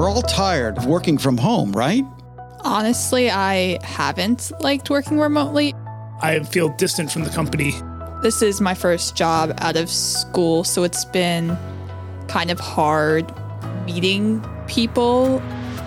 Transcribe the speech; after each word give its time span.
We're 0.00 0.08
all 0.08 0.22
tired 0.22 0.78
of 0.78 0.86
working 0.86 1.18
from 1.18 1.36
home, 1.36 1.72
right? 1.72 2.06
Honestly, 2.60 3.30
I 3.30 3.78
haven't 3.84 4.50
liked 4.60 4.88
working 4.88 5.18
remotely. 5.18 5.74
I 6.22 6.40
feel 6.40 6.70
distant 6.70 7.12
from 7.12 7.24
the 7.24 7.28
company. 7.28 7.74
This 8.22 8.40
is 8.40 8.62
my 8.62 8.72
first 8.72 9.14
job 9.14 9.52
out 9.58 9.76
of 9.76 9.90
school, 9.90 10.64
so 10.64 10.84
it's 10.84 11.04
been 11.04 11.54
kind 12.28 12.50
of 12.50 12.58
hard 12.58 13.30
meeting 13.84 14.42
people. 14.66 15.42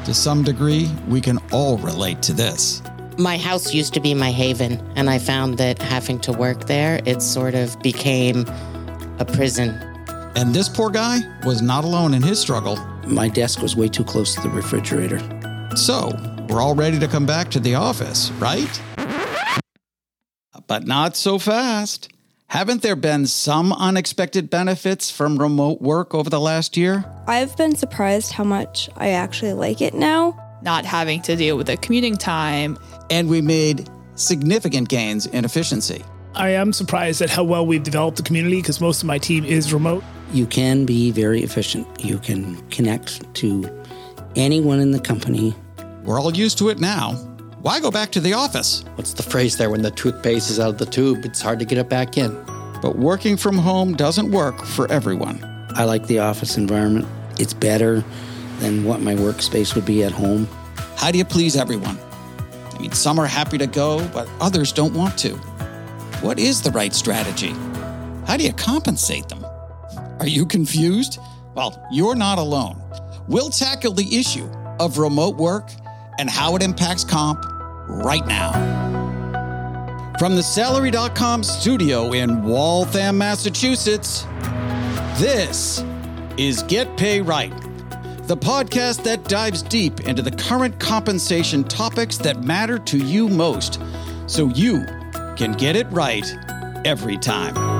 To 0.05 0.13
some 0.13 0.43
degree, 0.43 0.91
we 1.07 1.19
can 1.19 1.39
all 1.51 1.79
relate 1.79 2.21
to 2.21 2.33
this. 2.33 2.83
My 3.17 3.39
house 3.39 3.73
used 3.73 3.95
to 3.95 3.99
be 3.99 4.13
my 4.13 4.29
haven, 4.29 4.73
and 4.95 5.09
I 5.09 5.17
found 5.17 5.57
that 5.57 5.81
having 5.81 6.19
to 6.19 6.31
work 6.31 6.67
there, 6.67 7.01
it 7.07 7.23
sort 7.23 7.55
of 7.55 7.81
became 7.81 8.45
a 9.17 9.25
prison. 9.25 9.69
And 10.35 10.53
this 10.53 10.69
poor 10.69 10.91
guy 10.91 11.21
was 11.43 11.63
not 11.63 11.83
alone 11.83 12.13
in 12.13 12.21
his 12.21 12.39
struggle. 12.39 12.77
My 13.05 13.27
desk 13.27 13.61
was 13.61 13.75
way 13.75 13.87
too 13.87 14.03
close 14.03 14.35
to 14.35 14.41
the 14.41 14.49
refrigerator. 14.49 15.19
So, 15.75 16.11
we're 16.49 16.61
all 16.61 16.75
ready 16.75 16.99
to 16.99 17.07
come 17.07 17.25
back 17.25 17.49
to 17.51 17.59
the 17.59 17.75
office, 17.75 18.31
right? 18.33 18.81
But 20.67 20.85
not 20.85 21.15
so 21.15 21.39
fast. 21.39 22.09
Haven't 22.47 22.83
there 22.83 22.95
been 22.95 23.25
some 23.25 23.73
unexpected 23.73 24.49
benefits 24.49 25.09
from 25.09 25.37
remote 25.37 25.81
work 25.81 26.13
over 26.13 26.29
the 26.29 26.39
last 26.39 26.77
year? 26.77 27.03
I've 27.27 27.57
been 27.57 27.75
surprised 27.75 28.31
how 28.31 28.43
much 28.43 28.89
I 28.95 29.09
actually 29.09 29.53
like 29.53 29.81
it 29.81 29.95
now. 29.95 30.39
Not 30.61 30.85
having 30.85 31.21
to 31.23 31.35
deal 31.35 31.57
with 31.57 31.67
the 31.67 31.77
commuting 31.77 32.15
time. 32.15 32.77
And 33.09 33.27
we 33.27 33.41
made 33.41 33.89
significant 34.15 34.87
gains 34.87 35.25
in 35.25 35.45
efficiency. 35.45 36.03
I 36.35 36.49
am 36.49 36.73
surprised 36.73 37.21
at 37.21 37.29
how 37.29 37.43
well 37.43 37.65
we've 37.65 37.83
developed 37.83 38.17
the 38.17 38.23
community 38.23 38.57
because 38.57 38.79
most 38.79 39.01
of 39.01 39.07
my 39.07 39.17
team 39.17 39.43
is 39.45 39.73
remote. 39.73 40.03
You 40.31 40.45
can 40.47 40.85
be 40.85 41.11
very 41.11 41.43
efficient. 41.43 41.87
You 42.03 42.17
can 42.17 42.55
connect 42.69 43.33
to 43.35 43.83
anyone 44.35 44.79
in 44.79 44.91
the 44.91 44.99
company. 44.99 45.55
We're 46.03 46.19
all 46.19 46.33
used 46.33 46.57
to 46.59 46.69
it 46.69 46.79
now. 46.79 47.13
Why 47.61 47.79
go 47.79 47.91
back 47.91 48.11
to 48.11 48.19
the 48.19 48.33
office? 48.33 48.83
What's 48.95 49.13
the 49.13 49.23
phrase 49.23 49.57
there? 49.57 49.69
When 49.69 49.83
the 49.83 49.91
toothpaste 49.91 50.49
is 50.49 50.59
out 50.59 50.69
of 50.69 50.77
the 50.77 50.85
tube, 50.85 51.23
it's 51.23 51.41
hard 51.41 51.59
to 51.59 51.65
get 51.65 51.77
it 51.77 51.87
back 51.87 52.17
in. 52.17 52.31
But 52.81 52.97
working 52.97 53.37
from 53.37 53.57
home 53.57 53.95
doesn't 53.95 54.31
work 54.31 54.65
for 54.65 54.91
everyone. 54.91 55.41
I 55.75 55.85
like 55.85 56.07
the 56.07 56.19
office 56.19 56.57
environment. 56.57 57.07
It's 57.39 57.53
better 57.53 58.03
than 58.59 58.83
what 58.83 59.01
my 59.01 59.15
workspace 59.15 59.75
would 59.75 59.85
be 59.85 60.03
at 60.03 60.11
home. 60.11 60.47
How 60.97 61.11
do 61.11 61.17
you 61.17 61.25
please 61.25 61.55
everyone? 61.55 61.97
I 62.73 62.79
mean, 62.79 62.91
some 62.91 63.17
are 63.19 63.27
happy 63.27 63.57
to 63.57 63.67
go, 63.67 64.05
but 64.09 64.27
others 64.41 64.73
don't 64.73 64.93
want 64.93 65.17
to. 65.19 65.35
What 66.21 66.39
is 66.39 66.61
the 66.61 66.71
right 66.71 66.93
strategy? 66.93 67.53
How 68.27 68.35
do 68.37 68.43
you 68.43 68.53
compensate 68.53 69.29
them? 69.29 69.45
Are 70.19 70.27
you 70.27 70.45
confused? 70.45 71.19
Well, 71.55 71.85
you're 71.91 72.15
not 72.15 72.37
alone. 72.37 72.81
We'll 73.27 73.49
tackle 73.49 73.93
the 73.93 74.17
issue 74.17 74.49
of 74.79 74.97
remote 74.97 75.37
work 75.37 75.69
and 76.19 76.29
how 76.29 76.55
it 76.55 76.63
impacts 76.63 77.03
comp 77.03 77.43
right 77.87 78.25
now. 78.25 78.51
From 80.19 80.35
the 80.35 80.43
Salary.com 80.43 81.43
studio 81.43 82.13
in 82.13 82.43
Waltham, 82.43 83.17
Massachusetts, 83.17 84.25
this 85.17 85.83
is 86.37 86.63
Get 86.63 86.95
Pay 86.97 87.21
Right, 87.21 87.53
the 88.27 88.37
podcast 88.37 89.03
that 89.03 89.23
dives 89.25 89.61
deep 89.61 90.01
into 90.01 90.21
the 90.21 90.31
current 90.31 90.79
compensation 90.79 91.63
topics 91.63 92.17
that 92.19 92.43
matter 92.43 92.77
to 92.79 92.97
you 92.97 93.27
most 93.27 93.81
so 94.27 94.49
you 94.49 94.85
can 95.35 95.53
get 95.53 95.75
it 95.75 95.87
right 95.91 96.25
every 96.85 97.17
time. 97.17 97.72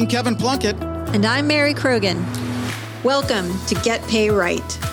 I'm 0.00 0.06
Kevin 0.06 0.34
Plunkett. 0.34 0.82
And 1.12 1.26
I'm 1.26 1.46
Mary 1.46 1.74
Krogan. 1.74 2.24
Welcome 3.04 3.52
to 3.66 3.74
Get 3.82 4.02
Pay 4.08 4.30
Right. 4.30 4.86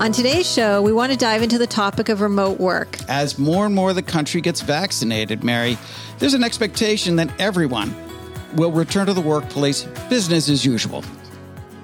On 0.00 0.10
today's 0.10 0.52
show, 0.52 0.82
we 0.82 0.92
want 0.92 1.12
to 1.12 1.16
dive 1.16 1.44
into 1.44 1.58
the 1.58 1.66
topic 1.68 2.08
of 2.08 2.20
remote 2.20 2.58
work. 2.58 2.98
As 3.08 3.38
more 3.38 3.66
and 3.66 3.72
more 3.72 3.90
of 3.90 3.94
the 3.94 4.02
country 4.02 4.40
gets 4.40 4.60
vaccinated, 4.60 5.44
Mary, 5.44 5.78
there's 6.18 6.34
an 6.34 6.42
expectation 6.42 7.14
that 7.14 7.30
everyone 7.40 7.94
will 8.56 8.72
return 8.72 9.06
to 9.06 9.14
the 9.14 9.20
workplace 9.20 9.84
business 10.10 10.48
as 10.48 10.64
usual. 10.64 11.04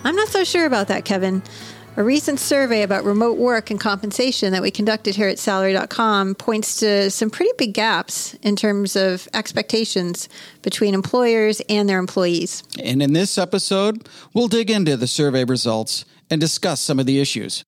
I'm 0.02 0.16
not 0.16 0.26
so 0.26 0.42
sure 0.42 0.66
about 0.66 0.88
that, 0.88 1.04
Kevin. 1.04 1.44
A 1.98 2.04
recent 2.04 2.38
survey 2.38 2.82
about 2.82 3.02
remote 3.02 3.38
work 3.38 3.72
and 3.72 3.80
compensation 3.80 4.52
that 4.52 4.62
we 4.62 4.70
conducted 4.70 5.16
here 5.16 5.26
at 5.26 5.36
salary.com 5.36 6.36
points 6.36 6.76
to 6.76 7.10
some 7.10 7.28
pretty 7.28 7.50
big 7.58 7.74
gaps 7.74 8.34
in 8.34 8.54
terms 8.54 8.94
of 8.94 9.26
expectations 9.34 10.28
between 10.62 10.94
employers 10.94 11.60
and 11.68 11.88
their 11.88 11.98
employees. 11.98 12.62
And 12.80 13.02
in 13.02 13.14
this 13.14 13.36
episode, 13.36 14.08
we'll 14.32 14.46
dig 14.46 14.70
into 14.70 14.96
the 14.96 15.08
survey 15.08 15.42
results 15.42 16.04
and 16.30 16.40
discuss 16.40 16.80
some 16.80 17.00
of 17.00 17.06
the 17.06 17.18
issues. 17.20 17.64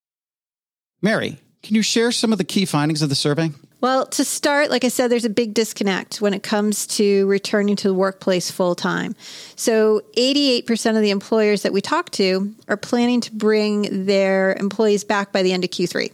Mary, 1.03 1.41
can 1.65 1.75
you 1.75 1.83
share 1.83 2.13
some 2.13 2.31
of 2.31 2.39
the 2.39 2.45
key 2.45 2.67
findings 2.67 3.03
of 3.03 3.09
the 3.09 3.17
survey? 3.17 3.51
Well, 3.81 4.07
to 4.07 4.25
start, 4.25 4.71
like 4.71 4.85
I 4.85 4.89
said, 4.89 5.09
there's 5.09 5.25
a 5.25 5.31
big 5.31 5.55
disconnect 5.55 6.21
when 6.21 6.35
it 6.35 6.43
comes 6.43 6.87
to 6.99 7.27
returning 7.27 7.77
to 7.77 7.89
the 7.89 7.95
workplace 7.95 8.51
full 8.51 8.75
time. 8.75 9.17
So, 9.57 10.03
88% 10.17 10.97
of 10.97 11.03
the 11.03 11.11
employers 11.11 11.63
that 11.63 11.73
we 11.73 11.81
talk 11.81 12.11
to 12.11 12.55
are 12.69 12.77
planning 12.77 13.23
to 13.23 13.33
bring 13.33 14.05
their 14.05 14.55
employees 14.55 15.03
back 15.03 15.33
by 15.33 15.43
the 15.43 15.53
end 15.53 15.65
of 15.65 15.71
Q3. 15.71 16.13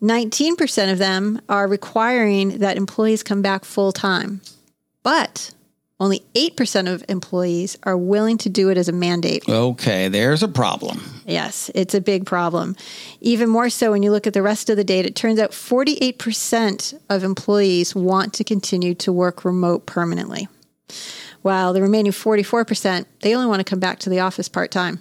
19% 0.00 0.92
of 0.92 0.98
them 0.98 1.40
are 1.48 1.66
requiring 1.66 2.58
that 2.58 2.76
employees 2.76 3.22
come 3.22 3.42
back 3.42 3.64
full 3.64 3.92
time. 3.92 4.40
But 5.02 5.52
only 6.00 6.20
8% 6.34 6.92
of 6.92 7.04
employees 7.08 7.76
are 7.82 7.96
willing 7.96 8.38
to 8.38 8.48
do 8.48 8.68
it 8.70 8.78
as 8.78 8.88
a 8.88 8.92
mandate. 8.92 9.48
Okay, 9.48 10.08
there's 10.08 10.42
a 10.42 10.48
problem. 10.48 11.00
Yes, 11.26 11.70
it's 11.74 11.94
a 11.94 12.00
big 12.00 12.24
problem. 12.24 12.76
Even 13.20 13.48
more 13.48 13.68
so 13.68 13.90
when 13.90 14.02
you 14.02 14.12
look 14.12 14.26
at 14.26 14.32
the 14.32 14.42
rest 14.42 14.70
of 14.70 14.76
the 14.76 14.84
data, 14.84 15.08
it 15.08 15.16
turns 15.16 15.40
out 15.40 15.50
48% 15.50 16.98
of 17.10 17.24
employees 17.24 17.94
want 17.96 18.32
to 18.34 18.44
continue 18.44 18.94
to 18.94 19.12
work 19.12 19.44
remote 19.44 19.86
permanently. 19.86 20.48
While 21.42 21.72
the 21.72 21.82
remaining 21.82 22.12
44%, 22.12 23.06
they 23.20 23.34
only 23.34 23.48
want 23.48 23.60
to 23.60 23.64
come 23.64 23.80
back 23.80 23.98
to 24.00 24.10
the 24.10 24.20
office 24.20 24.48
part 24.48 24.70
time. 24.70 25.00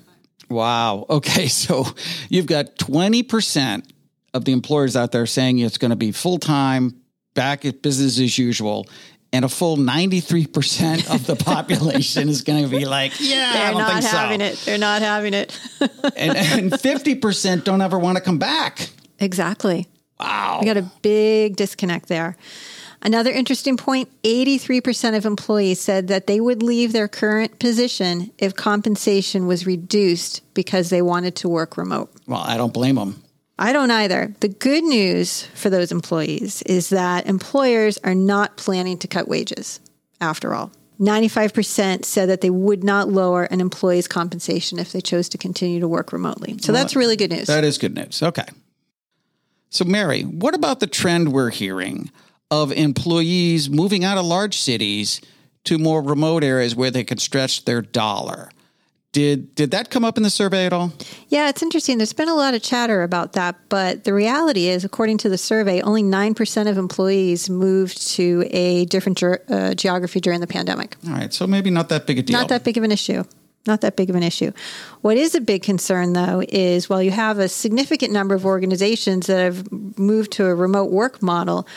Wow. 0.49 1.05
Okay, 1.09 1.47
so 1.47 1.85
you've 2.29 2.47
got 2.47 2.75
20% 2.77 3.87
of 4.33 4.45
the 4.45 4.51
employers 4.51 4.95
out 4.95 5.11
there 5.11 5.25
saying 5.27 5.59
it's 5.59 5.77
going 5.77 5.91
to 5.91 5.95
be 5.95 6.11
full 6.11 6.39
time, 6.39 7.01
back 7.35 7.65
at 7.65 7.83
business 7.83 8.19
as 8.19 8.39
usual 8.39 8.87
and 9.33 9.43
a 9.45 9.49
full 9.49 9.77
93% 9.77 11.13
of 11.13 11.25
the 11.27 11.35
population 11.35 12.29
is 12.29 12.41
going 12.41 12.63
to 12.63 12.69
be 12.69 12.85
like, 12.85 13.13
yeah, 13.19 13.53
They're 13.53 13.65
I 13.67 13.71
don't 13.71 13.79
not 13.81 13.91
think 13.91 14.03
so. 14.03 14.17
having 14.17 14.41
it. 14.41 14.57
They're 14.65 14.77
not 14.77 15.01
having 15.01 15.33
it. 15.33 15.59
and, 16.15 16.37
and 16.37 16.71
50% 16.71 17.63
don't 17.63 17.81
ever 17.81 17.99
want 17.99 18.17
to 18.17 18.23
come 18.23 18.37
back. 18.39 18.89
exactly. 19.19 19.87
Wow. 20.19 20.59
We 20.61 20.65
got 20.65 20.77
a 20.77 20.89
big 21.01 21.55
disconnect 21.57 22.07
there. 22.07 22.35
Another 23.03 23.29
interesting 23.29 23.77
point 23.77 24.09
83% 24.23 25.15
of 25.15 25.25
employees 25.25 25.79
said 25.79 26.07
that 26.07 26.25
they 26.25 26.39
would 26.39 26.63
leave 26.63 26.93
their 26.93 27.07
current 27.07 27.59
position 27.59 28.31
if 28.39 28.55
compensation 28.55 29.45
was 29.45 29.67
reduced 29.67 30.41
because 30.55 30.89
they 30.89 31.03
wanted 31.03 31.35
to 31.37 31.49
work 31.49 31.77
remote. 31.77 32.09
Well, 32.25 32.39
I 32.39 32.57
don't 32.57 32.73
blame 32.73 32.95
them. 32.95 33.21
I 33.59 33.73
don't 33.73 33.91
either. 33.91 34.33
The 34.39 34.49
good 34.49 34.83
news 34.83 35.43
for 35.55 35.69
those 35.69 35.91
employees 35.91 36.61
is 36.63 36.89
that 36.89 37.25
employers 37.25 37.97
are 38.03 38.15
not 38.15 38.57
planning 38.57 38.97
to 38.99 39.07
cut 39.07 39.27
wages 39.27 39.79
after 40.21 40.53
all. 40.53 40.71
95% 40.99 42.05
said 42.05 42.29
that 42.29 42.41
they 42.41 42.49
would 42.49 42.83
not 42.83 43.07
lower 43.07 43.43
an 43.43 43.61
employee's 43.61 44.07
compensation 44.07 44.79
if 44.79 44.91
they 44.91 45.01
chose 45.01 45.29
to 45.29 45.37
continue 45.37 45.79
to 45.79 45.87
work 45.87 46.11
remotely. 46.11 46.57
So 46.59 46.71
that's 46.71 46.95
really 46.95 47.15
good 47.15 47.31
news. 47.31 47.47
That 47.47 47.63
is 47.63 47.77
good 47.77 47.95
news. 47.95 48.23
Okay. 48.23 48.45
So, 49.69 49.85
Mary, 49.85 50.23
what 50.23 50.55
about 50.55 50.79
the 50.79 50.87
trend 50.87 51.33
we're 51.33 51.49
hearing 51.49 52.09
of 52.49 52.71
employees 52.71 53.69
moving 53.69 54.03
out 54.03 54.17
of 54.17 54.25
large 54.25 54.57
cities 54.57 55.21
to 55.65 55.77
more 55.77 56.01
remote 56.01 56.43
areas 56.43 56.75
where 56.75 56.89
they 56.89 57.03
can 57.03 57.17
stretch 57.17 57.65
their 57.65 57.81
dollar? 57.81 58.49
Did 59.17 59.55
did 59.55 59.71
that 59.71 59.89
come 59.89 60.05
up 60.05 60.15
in 60.17 60.21
the 60.21 60.29
survey 60.29 60.67
at 60.67 60.73
all? 60.73 60.93
Yeah, 61.29 61.49
it's 61.49 61.63
interesting. 61.63 61.97
There's 61.97 62.13
been 62.13 62.29
a 62.29 62.35
lot 62.35 62.53
of 62.53 62.61
chatter 62.61 63.01
about 63.01 63.33
that, 63.33 63.55
but 63.67 64.03
the 64.03 64.13
reality 64.13 64.67
is, 64.67 64.85
according 64.85 65.17
to 65.19 65.29
the 65.29 65.39
survey, 65.39 65.81
only 65.81 66.03
9% 66.03 66.69
of 66.69 66.77
employees 66.77 67.49
moved 67.49 68.07
to 68.09 68.47
a 68.51 68.85
different 68.85 69.17
ge- 69.17 69.41
uh, 69.49 69.73
geography 69.73 70.19
during 70.19 70.39
the 70.39 70.45
pandemic. 70.45 70.97
All 71.07 71.13
right, 71.13 71.33
so 71.33 71.47
maybe 71.47 71.71
not 71.71 71.89
that 71.89 72.05
big 72.05 72.19
a 72.19 72.21
deal. 72.21 72.37
Not 72.37 72.49
that 72.49 72.63
big 72.63 72.77
of 72.77 72.83
an 72.83 72.91
issue. 72.91 73.23
Not 73.67 73.81
that 73.81 73.95
big 73.95 74.09
of 74.09 74.15
an 74.15 74.23
issue. 74.23 74.51
What 75.01 75.17
is 75.17 75.35
a 75.35 75.41
big 75.41 75.63
concern, 75.63 76.13
though, 76.13 76.43
is 76.47 76.89
while 76.89 77.03
you 77.03 77.11
have 77.11 77.39
a 77.39 77.47
significant 77.47 78.11
number 78.13 78.33
of 78.33 78.45
organizations 78.45 79.27
that 79.27 79.39
have 79.39 79.71
moved 79.97 80.31
to 80.33 80.45
a 80.45 80.55
remote 80.55 80.89
work 80.89 81.21
model, 81.21 81.67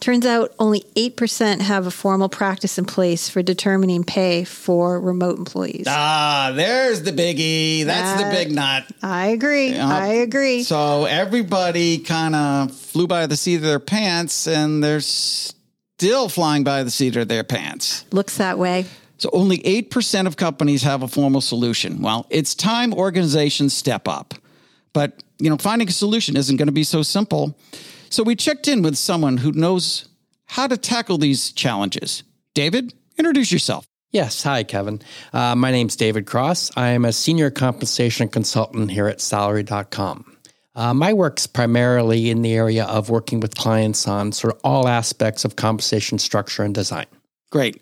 turns 0.00 0.26
out 0.26 0.52
only 0.58 0.80
8% 0.96 1.60
have 1.60 1.86
a 1.86 1.90
formal 1.90 2.28
practice 2.28 2.76
in 2.76 2.84
place 2.84 3.28
for 3.28 3.42
determining 3.42 4.02
pay 4.04 4.44
for 4.44 5.00
remote 5.00 5.38
employees. 5.38 5.86
Ah, 5.88 6.52
there's 6.54 7.02
the 7.02 7.12
biggie. 7.12 7.84
That's 7.84 8.22
the 8.22 8.28
big 8.30 8.52
nut. 8.52 8.84
I 9.02 9.28
agree. 9.28 9.78
I 9.78 10.06
agree. 10.06 10.64
So 10.64 11.04
everybody 11.04 11.98
kind 11.98 12.34
of 12.34 12.74
flew 12.74 13.06
by 13.06 13.26
the 13.26 13.36
seat 13.36 13.56
of 13.56 13.62
their 13.62 13.78
pants, 13.78 14.48
and 14.48 14.82
they're 14.82 15.00
still 15.00 16.28
flying 16.28 16.64
by 16.64 16.82
the 16.82 16.90
seat 16.90 17.16
of 17.16 17.28
their 17.28 17.44
pants. 17.44 18.04
Looks 18.10 18.38
that 18.38 18.58
way. 18.58 18.86
So 19.22 19.30
only 19.32 19.58
8% 19.58 20.26
of 20.26 20.36
companies 20.36 20.82
have 20.82 21.04
a 21.04 21.06
formal 21.06 21.40
solution. 21.40 22.02
Well, 22.02 22.26
it's 22.28 22.56
time 22.56 22.92
organizations 22.92 23.72
step 23.72 24.08
up. 24.08 24.34
But, 24.92 25.22
you 25.38 25.48
know, 25.48 25.56
finding 25.58 25.86
a 25.86 25.92
solution 25.92 26.36
isn't 26.36 26.56
going 26.56 26.66
to 26.66 26.72
be 26.72 26.82
so 26.82 27.04
simple. 27.04 27.56
So 28.10 28.24
we 28.24 28.34
checked 28.34 28.66
in 28.66 28.82
with 28.82 28.98
someone 28.98 29.36
who 29.36 29.52
knows 29.52 30.08
how 30.46 30.66
to 30.66 30.76
tackle 30.76 31.18
these 31.18 31.52
challenges. 31.52 32.24
David, 32.56 32.94
introduce 33.16 33.52
yourself. 33.52 33.86
Yes. 34.10 34.42
Hi, 34.42 34.64
Kevin. 34.64 35.00
Uh, 35.32 35.54
my 35.54 35.70
name's 35.70 35.94
David 35.94 36.26
Cross. 36.26 36.72
I 36.76 36.88
am 36.88 37.04
a 37.04 37.12
senior 37.12 37.52
compensation 37.52 38.26
consultant 38.26 38.90
here 38.90 39.06
at 39.06 39.20
salary.com. 39.20 40.36
Uh, 40.74 40.94
my 40.94 41.12
work's 41.12 41.46
primarily 41.46 42.28
in 42.28 42.42
the 42.42 42.54
area 42.54 42.86
of 42.86 43.08
working 43.08 43.38
with 43.38 43.54
clients 43.54 44.08
on 44.08 44.32
sort 44.32 44.54
of 44.54 44.60
all 44.64 44.88
aspects 44.88 45.44
of 45.44 45.54
compensation 45.54 46.18
structure 46.18 46.64
and 46.64 46.74
design. 46.74 47.06
Great. 47.52 47.80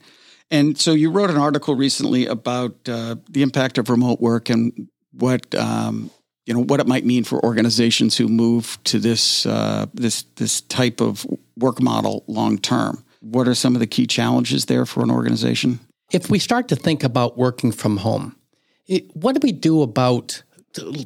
And 0.51 0.77
so 0.79 0.93
you 0.93 1.11
wrote 1.11 1.31
an 1.31 1.37
article 1.37 1.75
recently 1.75 2.27
about 2.27 2.77
uh, 2.89 3.17
the 3.29 3.43
impact 3.43 3.79
of 3.79 3.89
remote 3.89 4.21
work 4.21 4.51
and 4.51 4.89
what 5.13 5.55
um, 5.55 6.11
you 6.47 6.55
know 6.55 6.65
what 6.65 6.81
it 6.81 6.87
might 6.87 7.05
mean 7.05 7.25
for 7.25 7.45
organizations 7.45 8.17
who 8.17 8.27
move 8.27 8.79
to 8.85 8.99
this 8.99 9.47
uh, 9.47 9.87
this 9.95 10.25
this 10.37 10.61
type 10.63 11.01
of 11.01 11.27
work 11.57 11.81
model 11.81 12.25
long 12.27 12.59
term. 12.59 13.05
What 13.21 13.47
are 13.47 13.55
some 13.55 13.77
of 13.77 13.81
the 13.81 13.87
key 13.87 14.07
challenges 14.07 14.65
there 14.65 14.87
for 14.87 15.03
an 15.03 15.11
organization? 15.11 15.79
If 16.11 16.31
we 16.31 16.39
start 16.39 16.69
to 16.69 16.77
think 16.77 17.05
about 17.05 17.39
working 17.39 17.71
from 17.71 17.99
home, 17.99 18.35
it, 18.89 19.15
what 19.15 19.35
do 19.35 19.41
we 19.43 19.53
do 19.53 19.83
about 19.83 20.43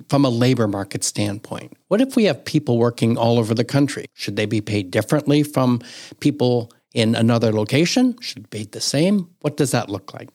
from 0.08 0.24
a 0.24 0.28
labor 0.28 0.68
market 0.68 1.04
standpoint? 1.04 1.76
What 1.88 2.00
if 2.00 2.16
we 2.16 2.24
have 2.24 2.44
people 2.44 2.78
working 2.78 3.18
all 3.18 3.38
over 3.38 3.54
the 3.54 3.64
country? 3.64 4.06
Should 4.14 4.36
they 4.36 4.46
be 4.46 4.60
paid 4.60 4.90
differently 4.90 5.42
from 5.42 5.80
people 6.20 6.70
in 6.94 7.14
another 7.14 7.52
location? 7.52 8.16
Should 8.20 8.48
be 8.48 8.64
the 8.64 8.80
same? 8.80 9.28
What 9.40 9.56
does 9.56 9.72
that 9.72 9.90
look 9.90 10.14
like? 10.14 10.30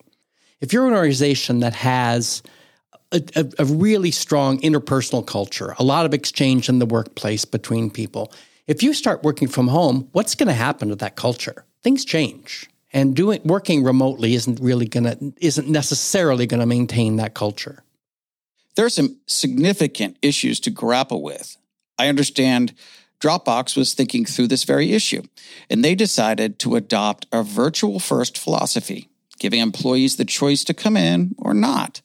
If 0.61 0.73
you're 0.73 0.87
an 0.87 0.93
organization 0.93 1.61
that 1.61 1.73
has 1.73 2.43
a, 3.11 3.23
a, 3.35 3.45
a, 3.59 3.65
really 3.65 4.11
strong 4.11 4.59
interpersonal 4.59 5.25
culture, 5.25 5.73
a 5.79 5.83
lot 5.83 6.05
of 6.05 6.13
exchange 6.13 6.69
in 6.69 6.79
the 6.79 6.85
workplace 6.85 7.45
between 7.45 7.89
people, 7.89 8.31
if 8.67 8.83
you 8.83 8.93
start 8.93 9.23
working 9.23 9.47
from 9.47 9.69
home, 9.69 10.09
what's 10.11 10.35
going 10.35 10.47
to 10.47 10.53
happen 10.53 10.89
to 10.89 10.95
that 10.97 11.15
culture? 11.15 11.65
Things 11.81 12.05
change. 12.05 12.69
And 12.91 13.15
doing 13.15 13.41
working 13.43 13.83
remotely 13.83 14.33
isn't 14.33 14.59
really 14.59 14.87
going 14.87 15.05
to 15.05 15.33
isn't 15.39 15.67
necessarily 15.67 16.45
going 16.45 16.59
to 16.59 16.65
maintain 16.65 17.15
that 17.15 17.33
culture. 17.35 17.83
There 18.75 18.85
are 18.85 18.89
some 18.89 19.17
significant 19.27 20.17
issues 20.21 20.59
to 20.61 20.71
grapple 20.71 21.21
with. 21.21 21.57
I 21.97 22.07
understand 22.07 22.73
Dropbox 23.19 23.75
was 23.75 23.93
thinking 23.93 24.25
through 24.25 24.47
this 24.47 24.63
very 24.63 24.93
issue, 24.93 25.23
and 25.69 25.83
they 25.83 25.95
decided 25.95 26.59
to 26.59 26.75
adopt 26.75 27.27
a 27.31 27.43
virtual 27.43 27.99
first 27.99 28.37
philosophy, 28.37 29.09
giving 29.39 29.59
employees 29.59 30.15
the 30.15 30.25
choice 30.25 30.63
to 30.65 30.73
come 30.73 30.95
in 30.95 31.35
or 31.37 31.53
not. 31.53 32.01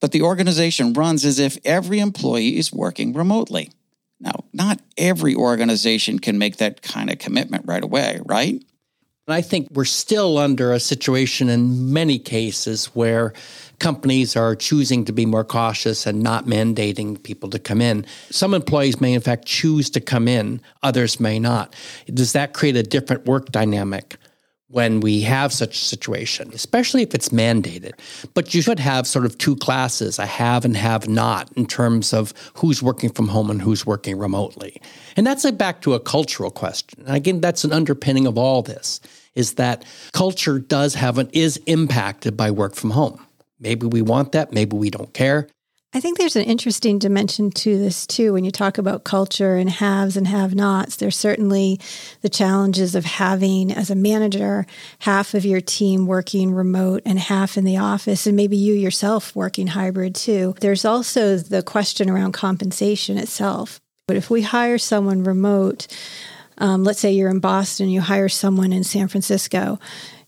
But 0.00 0.12
the 0.12 0.22
organization 0.22 0.92
runs 0.92 1.24
as 1.24 1.38
if 1.38 1.58
every 1.64 1.98
employee 1.98 2.56
is 2.56 2.72
working 2.72 3.12
remotely. 3.12 3.72
Now, 4.20 4.44
not 4.52 4.80
every 4.96 5.34
organization 5.34 6.18
can 6.18 6.38
make 6.38 6.56
that 6.56 6.82
kind 6.82 7.10
of 7.10 7.18
commitment 7.18 7.64
right 7.66 7.82
away, 7.82 8.20
right? 8.26 8.62
I 9.28 9.42
think 9.42 9.68
we're 9.72 9.84
still 9.84 10.38
under 10.38 10.72
a 10.72 10.80
situation 10.80 11.48
in 11.48 11.92
many 11.92 12.18
cases 12.18 12.86
where 12.86 13.32
companies 13.78 14.36
are 14.36 14.56
choosing 14.56 15.04
to 15.04 15.12
be 15.12 15.26
more 15.26 15.44
cautious 15.44 16.06
and 16.06 16.22
not 16.22 16.46
mandating 16.46 17.22
people 17.22 17.50
to 17.50 17.58
come 17.58 17.80
in. 17.80 18.06
Some 18.30 18.54
employees 18.54 19.00
may, 19.00 19.14
in 19.14 19.20
fact, 19.20 19.44
choose 19.44 19.90
to 19.90 20.00
come 20.00 20.28
in, 20.28 20.60
others 20.82 21.20
may 21.20 21.38
not. 21.38 21.74
Does 22.06 22.32
that 22.32 22.54
create 22.54 22.76
a 22.76 22.82
different 22.82 23.26
work 23.26 23.50
dynamic? 23.52 24.16
When 24.70 25.00
we 25.00 25.22
have 25.22 25.52
such 25.52 25.76
a 25.76 25.84
situation, 25.84 26.50
especially 26.52 27.02
if 27.02 27.14
it's 27.14 27.30
mandated. 27.30 27.92
But 28.34 28.54
you 28.54 28.60
should 28.60 28.78
have 28.78 29.06
sort 29.06 29.24
of 29.24 29.38
two 29.38 29.56
classes, 29.56 30.18
a 30.18 30.26
have 30.26 30.64
and 30.64 30.76
have 30.76 31.08
not, 31.08 31.50
in 31.56 31.66
terms 31.66 32.12
of 32.12 32.34
who's 32.54 32.82
working 32.82 33.10
from 33.10 33.28
home 33.28 33.50
and 33.50 33.62
who's 33.62 33.86
working 33.86 34.18
remotely. 34.18 34.80
And 35.16 35.26
that's 35.26 35.44
a, 35.44 35.52
back 35.52 35.80
to 35.82 35.94
a 35.94 36.00
cultural 36.00 36.50
question. 36.50 37.02
And 37.06 37.16
again, 37.16 37.40
that's 37.40 37.64
an 37.64 37.72
underpinning 37.72 38.26
of 38.26 38.36
all 38.36 38.62
this, 38.62 39.00
is 39.34 39.54
that 39.54 39.86
culture 40.12 40.58
does 40.58 40.94
have 40.94 41.16
an, 41.16 41.30
is 41.32 41.56
impacted 41.66 42.36
by 42.36 42.50
work 42.50 42.74
from 42.74 42.90
home. 42.90 43.24
Maybe 43.58 43.86
we 43.86 44.02
want 44.02 44.32
that, 44.32 44.52
maybe 44.52 44.76
we 44.76 44.90
don't 44.90 45.14
care. 45.14 45.48
I 45.94 46.00
think 46.00 46.18
there's 46.18 46.36
an 46.36 46.44
interesting 46.44 46.98
dimension 46.98 47.50
to 47.50 47.78
this 47.78 48.06
too. 48.06 48.34
When 48.34 48.44
you 48.44 48.50
talk 48.50 48.76
about 48.76 49.04
culture 49.04 49.56
and 49.56 49.70
haves 49.70 50.18
and 50.18 50.28
have 50.28 50.54
nots, 50.54 50.96
there's 50.96 51.16
certainly 51.16 51.80
the 52.20 52.28
challenges 52.28 52.94
of 52.94 53.06
having, 53.06 53.72
as 53.72 53.88
a 53.88 53.94
manager, 53.94 54.66
half 54.98 55.32
of 55.32 55.46
your 55.46 55.62
team 55.62 56.06
working 56.06 56.52
remote 56.52 57.00
and 57.06 57.18
half 57.18 57.56
in 57.56 57.64
the 57.64 57.78
office, 57.78 58.26
and 58.26 58.36
maybe 58.36 58.58
you 58.58 58.74
yourself 58.74 59.34
working 59.34 59.68
hybrid 59.68 60.14
too. 60.14 60.54
There's 60.60 60.84
also 60.84 61.38
the 61.38 61.62
question 61.62 62.10
around 62.10 62.32
compensation 62.32 63.16
itself. 63.16 63.80
But 64.06 64.18
if 64.18 64.28
we 64.28 64.42
hire 64.42 64.76
someone 64.76 65.24
remote, 65.24 65.86
um, 66.58 66.84
let's 66.84 67.00
say 67.00 67.12
you're 67.12 67.30
in 67.30 67.40
Boston, 67.40 67.88
you 67.88 68.02
hire 68.02 68.28
someone 68.28 68.74
in 68.74 68.84
San 68.84 69.08
Francisco, 69.08 69.78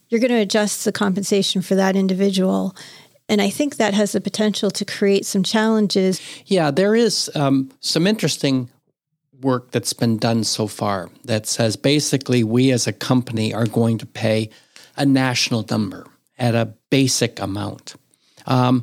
you're 0.08 0.20
going 0.20 0.30
to 0.30 0.36
adjust 0.36 0.86
the 0.86 0.92
compensation 0.92 1.60
for 1.60 1.74
that 1.74 1.96
individual 1.96 2.74
and 3.30 3.40
I 3.40 3.48
think 3.48 3.76
that 3.76 3.94
has 3.94 4.12
the 4.12 4.20
potential 4.20 4.72
to 4.72 4.84
create 4.84 5.24
some 5.24 5.44
challenges. 5.44 6.20
Yeah, 6.46 6.72
there 6.72 6.96
is 6.96 7.30
um, 7.36 7.70
some 7.78 8.06
interesting 8.06 8.68
work 9.40 9.70
that's 9.70 9.92
been 9.92 10.18
done 10.18 10.42
so 10.42 10.66
far 10.66 11.08
that 11.24 11.46
says 11.46 11.76
basically 11.76 12.42
we 12.42 12.72
as 12.72 12.88
a 12.88 12.92
company 12.92 13.54
are 13.54 13.66
going 13.66 13.98
to 13.98 14.06
pay 14.06 14.50
a 14.96 15.06
national 15.06 15.64
number 15.70 16.06
at 16.38 16.56
a 16.56 16.74
basic 16.90 17.38
amount. 17.40 17.94
Um, 18.46 18.82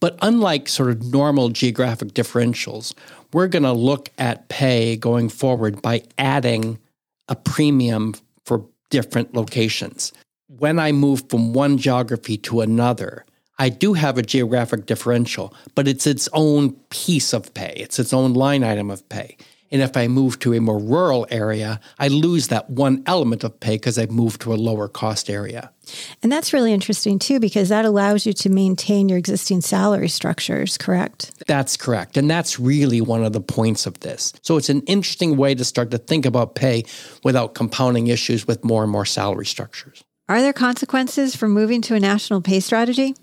but 0.00 0.18
unlike 0.20 0.68
sort 0.68 0.90
of 0.90 1.10
normal 1.10 1.48
geographic 1.48 2.08
differentials, 2.08 2.94
we're 3.32 3.48
going 3.48 3.62
to 3.64 3.72
look 3.72 4.10
at 4.18 4.48
pay 4.50 4.96
going 4.96 5.30
forward 5.30 5.80
by 5.80 6.02
adding 6.18 6.78
a 7.26 7.34
premium 7.34 8.14
for 8.44 8.66
different 8.90 9.34
locations. 9.34 10.12
When 10.46 10.78
I 10.78 10.92
move 10.92 11.24
from 11.30 11.54
one 11.54 11.78
geography 11.78 12.36
to 12.38 12.60
another, 12.60 13.24
I 13.58 13.68
do 13.68 13.94
have 13.94 14.18
a 14.18 14.22
geographic 14.22 14.86
differential, 14.86 15.52
but 15.74 15.88
it's 15.88 16.06
its 16.06 16.28
own 16.32 16.72
piece 16.90 17.32
of 17.32 17.52
pay. 17.54 17.74
It's 17.76 17.98
its 17.98 18.12
own 18.12 18.34
line 18.34 18.62
item 18.62 18.90
of 18.90 19.08
pay. 19.08 19.36
And 19.70 19.82
if 19.82 19.96
I 19.96 20.08
move 20.08 20.38
to 20.40 20.54
a 20.54 20.60
more 20.60 20.78
rural 20.78 21.26
area, 21.30 21.80
I 21.98 22.08
lose 22.08 22.48
that 22.48 22.70
one 22.70 23.02
element 23.06 23.44
of 23.44 23.58
pay 23.60 23.74
because 23.74 23.98
I've 23.98 24.10
moved 24.10 24.40
to 24.42 24.54
a 24.54 24.56
lower 24.56 24.88
cost 24.88 25.28
area. 25.28 25.70
And 26.22 26.32
that's 26.32 26.52
really 26.52 26.72
interesting 26.72 27.18
too, 27.18 27.38
because 27.38 27.68
that 27.68 27.84
allows 27.84 28.24
you 28.24 28.32
to 28.34 28.48
maintain 28.48 29.08
your 29.08 29.18
existing 29.18 29.60
salary 29.60 30.08
structures, 30.08 30.78
correct? 30.78 31.32
That's 31.46 31.76
correct. 31.76 32.16
And 32.16 32.30
that's 32.30 32.58
really 32.58 33.00
one 33.00 33.24
of 33.24 33.32
the 33.32 33.40
points 33.40 33.86
of 33.86 34.00
this. 34.00 34.32
So 34.42 34.56
it's 34.56 34.70
an 34.70 34.80
interesting 34.82 35.36
way 35.36 35.54
to 35.54 35.64
start 35.64 35.90
to 35.90 35.98
think 35.98 36.24
about 36.24 36.54
pay 36.54 36.84
without 37.24 37.54
compounding 37.54 38.06
issues 38.06 38.46
with 38.46 38.64
more 38.64 38.82
and 38.82 38.92
more 38.92 39.04
salary 39.04 39.46
structures. 39.46 40.02
Are 40.30 40.40
there 40.40 40.52
consequences 40.52 41.34
for 41.34 41.48
moving 41.48 41.82
to 41.82 41.94
a 41.94 42.00
national 42.00 42.40
pay 42.40 42.60
strategy? 42.60 43.14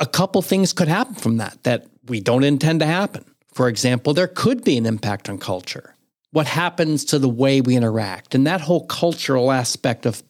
A 0.00 0.06
couple 0.06 0.42
things 0.42 0.72
could 0.72 0.88
happen 0.88 1.14
from 1.14 1.38
that 1.38 1.62
that 1.64 1.86
we 2.06 2.20
don't 2.20 2.44
intend 2.44 2.80
to 2.80 2.86
happen. 2.86 3.24
For 3.52 3.68
example, 3.68 4.14
there 4.14 4.28
could 4.28 4.64
be 4.64 4.76
an 4.76 4.86
impact 4.86 5.28
on 5.28 5.38
culture. 5.38 5.94
What 6.30 6.46
happens 6.46 7.04
to 7.06 7.18
the 7.18 7.28
way 7.28 7.60
we 7.60 7.76
interact 7.76 8.34
and 8.34 8.46
that 8.46 8.60
whole 8.60 8.86
cultural 8.86 9.50
aspect 9.50 10.06
of, 10.06 10.22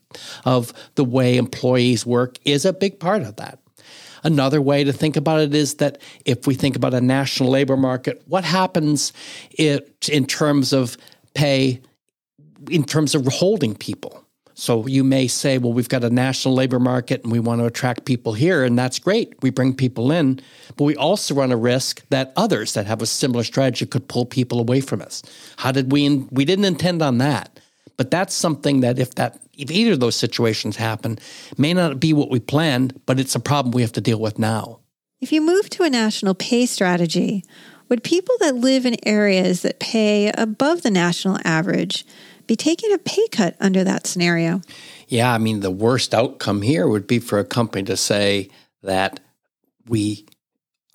of 0.45 0.73
the 0.95 1.05
way 1.05 1.37
employees 1.37 2.07
work 2.07 2.39
is 2.45 2.65
a 2.65 2.73
big 2.73 3.01
part 3.01 3.23
of 3.23 3.37
that. 3.37 3.59
Another 4.25 4.61
way 4.61 4.85
to 4.85 4.93
think 4.93 5.17
about 5.17 5.41
it 5.41 5.55
is 5.55 5.75
that 5.75 6.01
if 6.25 6.47
we 6.47 6.55
think 6.55 6.77
about 6.77 6.95
a 6.95 7.01
national 7.01 7.51
labor 7.51 7.77
market, 7.77 8.23
what 8.27 8.45
happens 8.45 9.13
it, 9.51 10.09
in 10.11 10.27
terms 10.27 10.73
of 10.73 10.97
pay, 11.35 11.81
in 12.71 12.85
terms 12.85 13.15
of 13.15 13.27
holding 13.27 13.75
people? 13.75 14.25
So 14.59 14.89
you 14.89 15.05
may 15.05 15.29
say, 15.29 15.57
well, 15.59 15.73
we've 15.73 15.89
got 15.89 16.03
a 16.03 16.11
national 16.11 16.53
labor 16.53 16.81
market 16.81 17.23
and 17.23 17.31
we 17.31 17.39
want 17.39 17.61
to 17.61 17.65
attract 17.65 18.05
people 18.05 18.33
here, 18.33 18.65
and 18.65 18.77
that's 18.77 18.99
great. 18.99 19.41
We 19.41 19.51
bring 19.51 19.73
people 19.73 20.11
in, 20.11 20.41
but 20.77 20.83
we 20.83 20.97
also 20.97 21.33
run 21.37 21.53
a 21.53 21.57
risk 21.57 22.05
that 22.09 22.33
others 22.37 22.75
that 22.75 22.85
have 22.85 23.01
a 23.01 23.07
similar 23.07 23.45
strategy 23.45 23.87
could 23.87 24.09
pull 24.09 24.27
people 24.27 24.59
away 24.59 24.81
from 24.81 25.01
us. 25.01 25.23
How 25.59 25.71
did 25.71 25.93
we? 25.93 26.05
In, 26.05 26.29
we 26.33 26.45
didn't 26.45 26.65
intend 26.65 27.03
on 27.03 27.19
that, 27.19 27.61
but 27.97 28.11
that's 28.11 28.35
something 28.35 28.81
that 28.81 28.99
if 28.99 29.15
that 29.15 29.41
if 29.57 29.71
either 29.71 29.93
of 29.93 30.01
those 30.01 30.17
situations 30.17 30.75
happen, 30.75 31.21
may 31.57 31.73
not 31.73 32.01
be 32.01 32.13
what 32.13 32.29
we 32.29 32.41
planned, 32.41 33.01
but 33.07 33.21
it's 33.21 33.37
a 33.37 33.41
problem 33.41 33.71
we 33.71 33.83
have 33.83 33.93
to 33.93 34.01
deal 34.01 34.19
with 34.19 34.41
now. 34.41 34.81
If 35.21 35.31
you 35.31 35.41
move 35.41 35.71
to 35.71 35.85
a 35.85 35.91
national 35.91 36.35
pay 36.35 36.67
strategy, 36.67 37.45
would 37.89 38.03
people 38.03 38.35
that 38.41 38.57
live 38.57 38.87
in 38.87 38.97
areas 39.07 39.63
that 39.63 39.79
pay 39.79 40.33
above 40.37 40.83
the 40.83 40.91
national 40.91 41.39
average 41.45 42.05
be 42.49 42.57
taking 42.57 42.93
a 42.93 42.99
pay 42.99 43.29
cut 43.29 43.57
under 43.61 43.85
that 43.85 44.07
scenario. 44.07 44.61
Yeah, 45.07 45.33
I 45.33 45.39
mean, 45.39 45.61
the 45.61 45.71
worst 45.71 46.13
outcome 46.15 46.63
here 46.63 46.89
would 46.89 47.07
be 47.07 47.21
for 47.21 47.39
a 47.39 47.45
company 47.45 47.85
to 47.85 47.97
say 47.97 48.49
that 48.83 49.21
we 49.87 50.27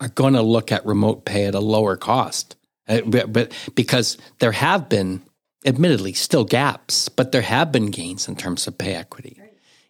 are 0.02 0.10
going 0.10 0.34
to 0.34 0.42
look 0.42 0.72
at 0.72 0.86
remote 0.86 1.24
pay 1.24 1.46
at 1.46 1.56
a 1.56 1.60
lower 1.60 1.96
cost. 1.96 2.58
Uh, 2.88 3.02
but 3.02 3.54
because 3.76 4.18
there 4.40 4.52
have 4.52 4.90
been, 4.90 5.22
admittedly, 5.66 6.12
still 6.12 6.44
gaps, 6.44 7.08
but 7.08 7.32
there 7.32 7.42
have 7.42 7.72
been 7.72 7.86
gains 7.88 8.28
in 8.28 8.36
terms 8.36 8.68
of 8.68 8.78
pay 8.78 8.94
equity. 8.94 9.40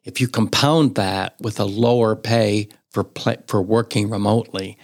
If 0.04 0.22
you 0.22 0.28
compound 0.28 0.96
that 0.96 1.36
with 1.40 1.60
a 1.60 1.66
lower 1.66 2.16
pay 2.16 2.68
for 2.90 3.10
for 3.48 3.62
working 3.62 4.10
remotely, 4.10 4.78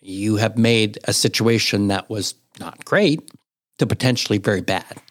you 0.00 0.36
have 0.36 0.56
made 0.56 0.98
a 1.04 1.12
situation 1.12 1.88
that 1.88 2.08
was 2.08 2.34
not 2.58 2.84
great 2.84 3.30
to 3.78 3.86
potentially 3.86 4.38
very 4.38 4.60
bad. 4.60 5.02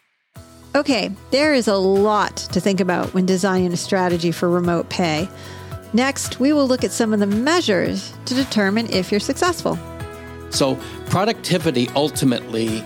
Okay, 0.73 1.11
there 1.31 1.53
is 1.53 1.67
a 1.67 1.75
lot 1.75 2.37
to 2.37 2.61
think 2.61 2.79
about 2.79 3.13
when 3.13 3.25
designing 3.25 3.73
a 3.73 3.77
strategy 3.77 4.31
for 4.31 4.49
remote 4.49 4.89
pay. 4.89 5.27
Next, 5.91 6.39
we 6.39 6.53
will 6.53 6.65
look 6.65 6.85
at 6.85 6.91
some 6.91 7.11
of 7.11 7.19
the 7.19 7.27
measures 7.27 8.13
to 8.25 8.33
determine 8.33 8.89
if 8.89 9.11
you're 9.11 9.19
successful. 9.19 9.77
So, 10.49 10.79
productivity 11.07 11.89
ultimately 11.89 12.83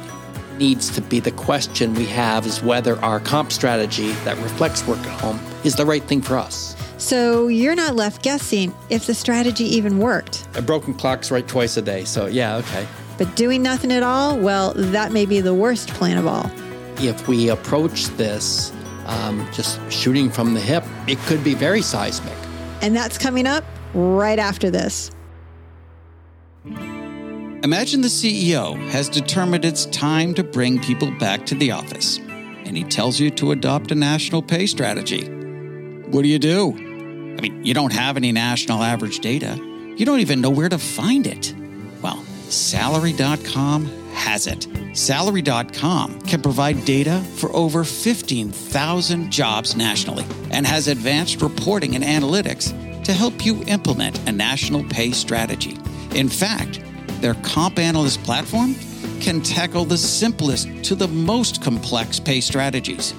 needs 0.58 0.89
to 0.96 1.01
be 1.01 1.20
the 1.20 1.32
question 1.32 1.94
we 1.94 2.06
have 2.06 2.48
is 2.48 2.63
whether 2.63 3.00
our 3.01 3.20
comp 3.20 3.51
strategy 3.51 4.13
that 4.24 4.36
reflects 4.38 4.88
work 4.88 5.00
at 5.00 5.20
home 5.20 5.39
is 5.63 5.75
the 5.75 5.86
right 5.86 6.04
thing 6.04 6.22
for 6.22 6.38
us. 6.38 6.75
So 6.98 7.50
you're 7.50 7.75
not 7.75 7.96
left 7.96 8.24
guessing 8.24 8.74
if 8.89 9.06
the 9.06 9.13
strategy 9.13 9.65
even 9.65 10.00
worked. 10.00 10.48
A 10.56 10.62
broken 10.62 10.94
clock's 10.94 11.30
right 11.30 11.48
twice 11.48 11.77
a 11.77 11.82
day, 11.82 12.06
so 12.06 12.25
yeah, 12.25 12.56
okay. 12.56 12.88
But 13.18 13.36
doing 13.36 13.62
nothing 13.62 13.92
at 13.92 14.01
all, 14.01 14.39
well, 14.39 14.74
that 14.75 15.12
may 15.12 15.25
be 15.25 15.39
the 15.42 15.54
worst 15.54 15.89
plan 15.89 16.18
of 16.18 16.25
all. 16.25 16.50
If 17.00 17.28
we 17.28 17.50
approach 17.50 18.06
this 18.18 18.72
um, 19.06 19.48
just 19.52 19.80
shooting 19.92 20.30
from 20.30 20.54
the 20.54 20.60
hip, 20.60 20.84
it 21.08 21.18
could 21.20 21.44
be 21.44 21.54
very 21.54 21.82
seismic. 21.82 22.34
And 22.82 22.96
that's 22.96 23.18
coming 23.18 23.48
up 23.48 23.64
right 23.94 24.40
after 24.40 24.70
this. 24.70 25.12
Imagine 26.66 28.02
the 28.02 28.08
CEO 28.08 28.78
has 28.90 29.10
determined 29.10 29.66
it's 29.66 29.88
time 29.88 30.34
to 30.36 30.44
bring 30.44 30.80
people 30.80 31.12
back 31.18 31.46
to 31.48 31.56
the 31.56 31.72
office, 31.72 32.20
and 32.20 32.78
he 32.78 32.84
tells 32.84 33.20
you 33.20 33.32
to 33.32 33.52
adopt 33.52 33.92
a 33.92 33.96
national 33.96 34.42
pay 34.42 34.68
strategy. 34.68 35.28
What 36.10 36.22
do 36.22 36.28
you 36.28 36.40
do? 36.40 36.74
I 36.74 37.42
mean, 37.42 37.64
you 37.64 37.74
don't 37.74 37.94
have 37.94 38.18
any 38.18 38.32
national 38.32 38.84
average 38.84 39.20
data. 39.20 39.56
You 39.98 40.06
don't 40.06 40.20
even 40.20 40.42
know 40.42 40.50
where 40.50 40.70
to 40.70 40.78
find 40.78 41.25
it. 41.25 41.56
Well, 42.02 42.24
salary.com 42.50 43.86
has 44.14 44.48
it. 44.48 44.68
Salary.com 44.96 46.22
can 46.22 46.42
provide 46.42 46.86
data 46.86 47.22
for 47.36 47.54
over 47.54 47.84
15,000 47.84 49.30
jobs 49.30 49.75
nationally 49.75 50.25
and 50.52 50.66
has 50.66 50.88
advanced 50.88 51.42
reporting 51.42 51.96
and 51.96 52.04
analytics 52.04 52.74
to 53.04 53.12
help 53.12 53.46
you 53.46 53.62
implement 53.68 54.18
a 54.28 54.32
national 54.32 54.86
pay 54.86 55.12
strategy. 55.12 55.78
In 56.16 56.30
fact, 56.30 56.80
their 57.20 57.34
Comp 57.36 57.78
Analyst 57.78 58.24
platform 58.24 58.74
can 59.20 59.42
tackle 59.42 59.84
the 59.84 59.98
simplest 59.98 60.70
to 60.86 60.96
the 60.96 61.10
most 61.10 61.62
complex 61.62 62.18
pay 62.18 62.40
strategies. 62.40 63.14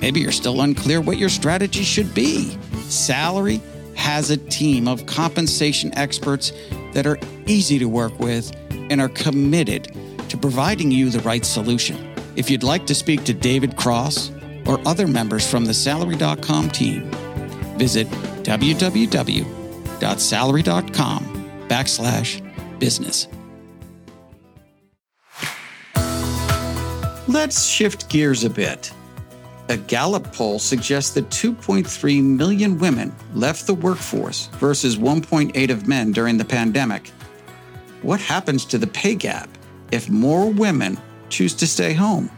Maybe 0.00 0.20
you're 0.20 0.30
still 0.30 0.60
unclear 0.60 1.00
what 1.00 1.18
your 1.18 1.28
strategy 1.28 1.82
should 1.82 2.14
be. 2.14 2.56
Salary 2.88 3.60
has 3.96 4.30
a 4.30 4.36
team 4.36 4.86
of 4.86 5.06
compensation 5.06 5.92
experts 5.98 6.52
that 6.92 7.04
are 7.04 7.18
easy 7.46 7.80
to 7.80 7.86
work 7.86 8.16
with 8.20 8.54
and 8.70 9.00
are 9.00 9.08
committed 9.08 9.90
to 10.28 10.36
providing 10.36 10.90
you 10.90 11.10
the 11.10 11.20
right 11.20 11.44
solution. 11.44 12.12
If 12.36 12.50
you'd 12.50 12.62
like 12.62 12.86
to 12.86 12.94
speak 12.94 13.24
to 13.24 13.34
David 13.34 13.76
Cross 13.76 14.30
or 14.66 14.80
other 14.86 15.06
members 15.06 15.48
from 15.48 15.64
the 15.64 15.74
Salary.com 15.74 16.70
team, 16.70 17.10
visit 17.78 18.08
www.salary.com 18.42 19.46
backslash 21.68 22.78
business. 22.78 23.28
Let's 27.28 27.66
shift 27.66 28.08
gears 28.08 28.44
a 28.44 28.50
bit. 28.50 28.92
A 29.68 29.76
Gallup 29.76 30.32
poll 30.32 30.60
suggests 30.60 31.12
that 31.14 31.28
2.3 31.30 32.22
million 32.22 32.78
women 32.78 33.12
left 33.34 33.66
the 33.66 33.74
workforce 33.74 34.46
versus 34.58 34.96
1.8 34.96 35.70
of 35.70 35.88
men 35.88 36.12
during 36.12 36.38
the 36.38 36.44
pandemic. 36.44 37.08
What 38.02 38.20
happens 38.20 38.64
to 38.66 38.78
the 38.78 38.86
pay 38.86 39.16
gap 39.16 39.48
if 39.92 40.08
more 40.08 40.50
women 40.50 40.98
choose 41.28 41.54
to 41.54 41.66
stay 41.66 41.92
home? 41.92 42.30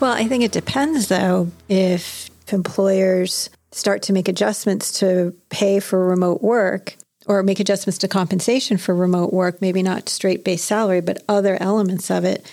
Well, 0.00 0.12
I 0.12 0.26
think 0.26 0.44
it 0.44 0.52
depends, 0.52 1.08
though, 1.08 1.50
if 1.68 2.30
employers 2.52 3.50
start 3.72 4.02
to 4.02 4.12
make 4.12 4.28
adjustments 4.28 5.00
to 5.00 5.34
pay 5.50 5.80
for 5.80 6.06
remote 6.06 6.42
work 6.42 6.96
or 7.26 7.42
make 7.42 7.60
adjustments 7.60 7.98
to 7.98 8.08
compensation 8.08 8.78
for 8.78 8.94
remote 8.94 9.32
work, 9.32 9.60
maybe 9.60 9.82
not 9.82 10.08
straight 10.08 10.44
base 10.44 10.64
salary, 10.64 11.00
but 11.00 11.22
other 11.28 11.58
elements 11.60 12.10
of 12.10 12.24
it, 12.24 12.50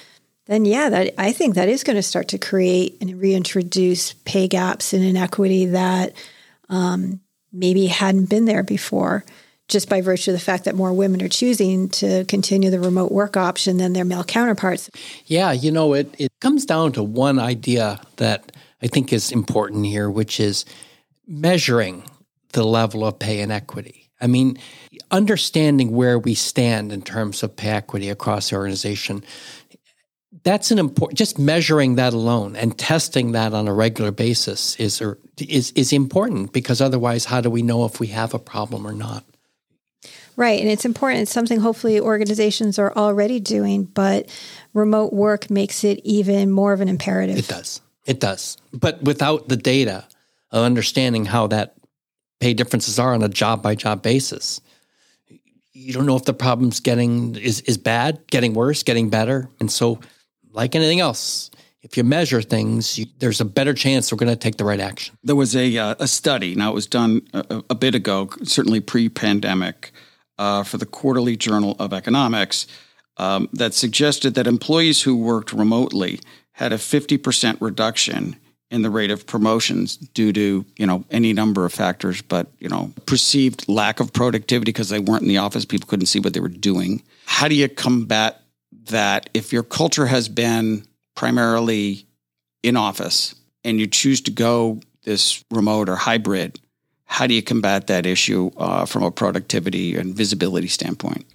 then 0.47 0.65
yeah, 0.65 0.89
that 0.89 1.13
I 1.17 1.31
think 1.31 1.55
that 1.55 1.69
is 1.69 1.83
going 1.83 1.95
to 1.95 2.03
start 2.03 2.27
to 2.29 2.37
create 2.37 2.97
and 3.01 3.19
reintroduce 3.19 4.13
pay 4.25 4.47
gaps 4.47 4.93
and 4.93 5.03
inequity 5.03 5.67
that 5.67 6.13
um, 6.69 7.21
maybe 7.51 7.87
hadn't 7.87 8.29
been 8.29 8.45
there 8.45 8.63
before, 8.63 9.23
just 9.67 9.89
by 9.89 10.01
virtue 10.01 10.31
of 10.31 10.37
the 10.37 10.43
fact 10.43 10.65
that 10.65 10.75
more 10.75 10.93
women 10.93 11.21
are 11.21 11.27
choosing 11.27 11.89
to 11.89 12.23
continue 12.25 12.69
the 12.69 12.79
remote 12.79 13.11
work 13.11 13.35
option 13.35 13.77
than 13.77 13.93
their 13.93 14.05
male 14.05 14.23
counterparts. 14.23 14.89
Yeah, 15.25 15.51
you 15.51 15.71
know, 15.71 15.93
it, 15.93 16.13
it 16.19 16.31
comes 16.39 16.65
down 16.65 16.91
to 16.93 17.03
one 17.03 17.39
idea 17.39 17.99
that 18.17 18.51
I 18.81 18.87
think 18.87 19.11
is 19.11 19.31
important 19.31 19.85
here, 19.85 20.09
which 20.09 20.39
is 20.39 20.65
measuring 21.27 22.03
the 22.53 22.63
level 22.63 23.05
of 23.05 23.17
pay 23.17 23.41
inequity. 23.41 24.11
I 24.21 24.27
mean, 24.27 24.57
understanding 25.11 25.91
where 25.91 26.17
we 26.19 26.35
stand 26.35 26.91
in 26.91 27.01
terms 27.01 27.43
of 27.43 27.55
pay 27.55 27.69
equity 27.69 28.09
across 28.09 28.49
the 28.49 28.55
organization 28.55 29.23
that's 30.43 30.69
an 30.69 30.79
important 30.79 31.17
just 31.17 31.39
measuring 31.39 31.95
that 31.95 32.13
alone 32.13 32.55
and 32.55 32.77
testing 32.77 33.31
that 33.31 33.53
on 33.53 33.67
a 33.67 33.73
regular 33.73 34.11
basis 34.11 34.75
is 34.77 35.01
er, 35.01 35.17
is 35.39 35.71
is 35.71 35.91
important 35.91 36.53
because 36.53 36.81
otherwise 36.81 37.25
how 37.25 37.41
do 37.41 37.49
we 37.49 37.61
know 37.61 37.85
if 37.85 37.99
we 37.99 38.07
have 38.07 38.33
a 38.33 38.39
problem 38.39 38.85
or 38.85 38.93
not 38.93 39.25
right 40.35 40.59
and 40.59 40.69
it's 40.69 40.85
important. 40.85 41.23
It's 41.23 41.31
something 41.31 41.59
hopefully 41.59 41.99
organizations 41.99 42.79
are 42.79 42.93
already 42.95 43.39
doing 43.39 43.83
but 43.85 44.29
remote 44.73 45.13
work 45.13 45.49
makes 45.49 45.83
it 45.83 45.99
even 46.03 46.51
more 46.51 46.73
of 46.73 46.81
an 46.81 46.89
imperative. 46.89 47.37
It 47.37 47.47
does. 47.47 47.81
It 48.05 48.19
does. 48.19 48.57
But 48.73 49.01
without 49.01 49.47
the 49.47 49.57
data 49.57 50.05
of 50.51 50.63
understanding 50.63 51.25
how 51.25 51.47
that 51.47 51.75
pay 52.39 52.53
differences 52.53 52.99
are 52.99 53.13
on 53.13 53.23
a 53.23 53.29
job 53.29 53.63
by 53.63 53.75
job 53.75 54.01
basis 54.03 54.61
you 55.75 55.91
don't 55.91 56.05
know 56.05 56.15
if 56.15 56.23
the 56.23 56.33
problem's 56.33 56.79
getting 56.79 57.35
is 57.35 57.59
is 57.61 57.77
bad 57.77 58.25
getting 58.27 58.53
worse 58.53 58.81
getting 58.81 59.09
better. 59.09 59.49
And 59.59 59.69
so 59.69 59.99
like 60.51 60.73
anything 60.73 61.01
else, 61.01 61.51
if 61.81 61.97
you 61.97 62.03
measure 62.03 62.41
things, 62.41 62.97
you, 62.97 63.05
there's 63.19 63.41
a 63.41 63.45
better 63.45 63.73
chance 63.73 64.11
we're 64.11 64.17
going 64.17 64.31
to 64.31 64.37
take 64.37 64.57
the 64.57 64.63
right 64.63 64.79
action. 64.79 65.17
There 65.23 65.35
was 65.35 65.55
a, 65.55 65.77
uh, 65.77 65.95
a 65.99 66.07
study, 66.07 66.55
now 66.55 66.71
it 66.71 66.73
was 66.73 66.87
done 66.87 67.21
a, 67.33 67.61
a 67.69 67.75
bit 67.75 67.93
ago, 67.93 68.29
certainly 68.43 68.79
pre 68.79 69.09
pandemic, 69.09 69.91
uh, 70.37 70.63
for 70.63 70.77
the 70.77 70.85
Quarterly 70.85 71.35
Journal 71.35 71.75
of 71.79 71.93
Economics, 71.93 72.67
um, 73.17 73.49
that 73.53 73.73
suggested 73.73 74.35
that 74.35 74.47
employees 74.47 75.03
who 75.03 75.15
worked 75.15 75.53
remotely 75.53 76.19
had 76.53 76.73
a 76.73 76.77
50% 76.77 77.57
reduction 77.61 78.35
in 78.71 78.81
the 78.81 78.89
rate 78.89 79.11
of 79.11 79.27
promotions 79.27 79.95
due 79.95 80.33
to 80.33 80.65
you 80.77 80.85
know 80.85 81.05
any 81.11 81.33
number 81.33 81.65
of 81.65 81.73
factors 81.73 82.21
but 82.23 82.47
you 82.59 82.67
know 82.67 82.91
perceived 83.05 83.67
lack 83.69 83.99
of 83.99 84.11
productivity 84.11 84.71
because 84.71 84.89
they 84.89 84.99
weren't 84.99 85.21
in 85.21 85.27
the 85.27 85.37
office 85.37 85.65
people 85.65 85.87
couldn't 85.87 86.07
see 86.07 86.19
what 86.19 86.33
they 86.33 86.39
were 86.39 86.47
doing. 86.49 87.01
How 87.25 87.47
do 87.47 87.55
you 87.55 87.69
combat 87.69 88.41
that 88.89 89.29
if 89.33 89.53
your 89.53 89.63
culture 89.63 90.07
has 90.07 90.29
been 90.29 90.85
primarily 91.15 92.05
in 92.63 92.75
office 92.75 93.35
and 93.63 93.79
you 93.79 93.87
choose 93.87 94.21
to 94.21 94.31
go 94.31 94.79
this 95.03 95.43
remote 95.51 95.87
or 95.87 95.95
hybrid, 95.95 96.59
how 97.05 97.27
do 97.27 97.33
you 97.33 97.41
combat 97.41 97.87
that 97.87 98.05
issue 98.05 98.51
uh, 98.57 98.85
from 98.85 99.03
a 99.03 99.11
productivity 99.11 99.95
and 99.95 100.15
visibility 100.15 100.67
standpoint? 100.67 101.25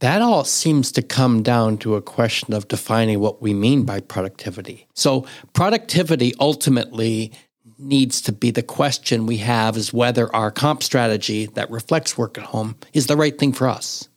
That 0.00 0.22
all 0.22 0.44
seems 0.44 0.92
to 0.92 1.02
come 1.02 1.42
down 1.42 1.76
to 1.78 1.94
a 1.94 2.02
question 2.02 2.54
of 2.54 2.68
defining 2.68 3.20
what 3.20 3.42
we 3.42 3.52
mean 3.52 3.84
by 3.84 4.00
productivity. 4.00 4.86
So, 4.94 5.26
productivity 5.52 6.32
ultimately 6.40 7.32
needs 7.78 8.20
to 8.22 8.32
be 8.32 8.50
the 8.50 8.62
question 8.62 9.26
we 9.26 9.38
have 9.38 9.76
is 9.76 9.92
whether 9.92 10.34
our 10.34 10.50
comp 10.50 10.82
strategy 10.82 11.46
that 11.46 11.70
reflects 11.70 12.16
work 12.16 12.38
at 12.38 12.44
home 12.44 12.76
is 12.92 13.06
the 13.06 13.16
right 13.16 13.38
thing 13.38 13.52
for 13.52 13.68
us 13.68 14.08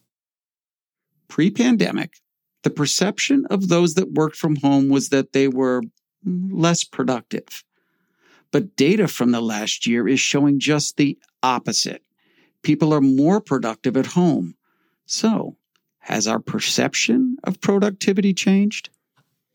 pre 1.33 1.49
pandemic, 1.49 2.19
the 2.61 2.69
perception 2.69 3.47
of 3.49 3.67
those 3.67 3.95
that 3.95 4.11
worked 4.11 4.35
from 4.35 4.55
home 4.57 4.87
was 4.87 5.09
that 5.09 5.33
they 5.33 5.47
were 5.47 5.81
less 6.23 6.83
productive. 6.83 7.63
But 8.53 8.75
data 8.75 9.07
from 9.07 9.31
the 9.31 9.41
last 9.41 9.87
year 9.87 10.07
is 10.07 10.19
showing 10.19 10.59
just 10.59 10.95
the 10.95 11.17
opposite. 11.41 12.03
People 12.61 12.93
are 12.93 13.01
more 13.01 13.41
productive 13.41 13.97
at 13.97 14.05
home. 14.05 14.55
So, 15.07 15.57
has 15.97 16.27
our 16.27 16.39
perception 16.39 17.37
of 17.43 17.59
productivity 17.59 18.33
changed? 18.33 18.89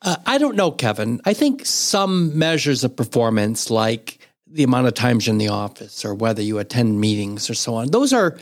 Uh, 0.02 0.16
I 0.26 0.38
don't 0.38 0.56
know, 0.56 0.72
Kevin. 0.72 1.20
I 1.24 1.32
think 1.32 1.64
some 1.64 2.36
measures 2.36 2.82
of 2.82 2.96
performance, 2.96 3.70
like 3.70 4.18
the 4.48 4.64
amount 4.64 4.88
of 4.88 4.94
times 4.94 5.26
you're 5.26 5.32
in 5.32 5.38
the 5.38 5.48
office 5.48 6.04
or 6.04 6.14
whether 6.14 6.42
you 6.42 6.58
attend 6.58 7.00
meetings 7.00 7.48
or 7.48 7.54
so 7.54 7.76
on, 7.76 7.92
those 7.92 8.12
are 8.12 8.36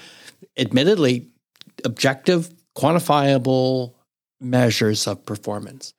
admittedly 0.56 1.28
objective 1.84 2.50
quantifiable 2.74 3.92
measures 4.40 5.06
of 5.06 5.24
performance. 5.26 5.92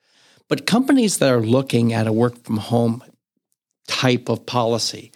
But 0.48 0.66
companies 0.66 1.18
that 1.18 1.30
are 1.30 1.42
looking 1.42 1.92
at 1.92 2.08
a 2.08 2.12
work 2.12 2.42
from 2.42 2.56
home 2.56 3.04
type 3.88 4.28
of 4.28 4.46
policy 4.46 5.10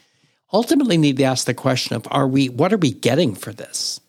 ultimately 0.52 0.98
need 0.98 1.16
to 1.16 1.24
ask 1.24 1.46
the 1.46 1.54
question 1.54 1.96
of 1.96 2.06
are 2.10 2.28
we 2.28 2.48
what 2.48 2.72
are 2.72 2.78
we 2.78 2.92
getting 2.92 3.34
for 3.34 3.52
this 3.52 4.00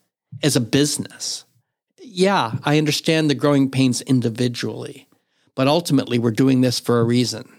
as 0.42 0.56
a 0.56 0.60
business? 0.60 1.44
Yeah, 2.00 2.52
I 2.64 2.78
understand 2.78 3.30
the 3.30 3.34
growing 3.34 3.70
pains 3.70 4.02
individually, 4.02 5.08
but 5.54 5.68
ultimately 5.68 6.18
we're 6.18 6.30
doing 6.30 6.60
this 6.60 6.78
for 6.78 7.00
a 7.00 7.04
reason. 7.04 7.50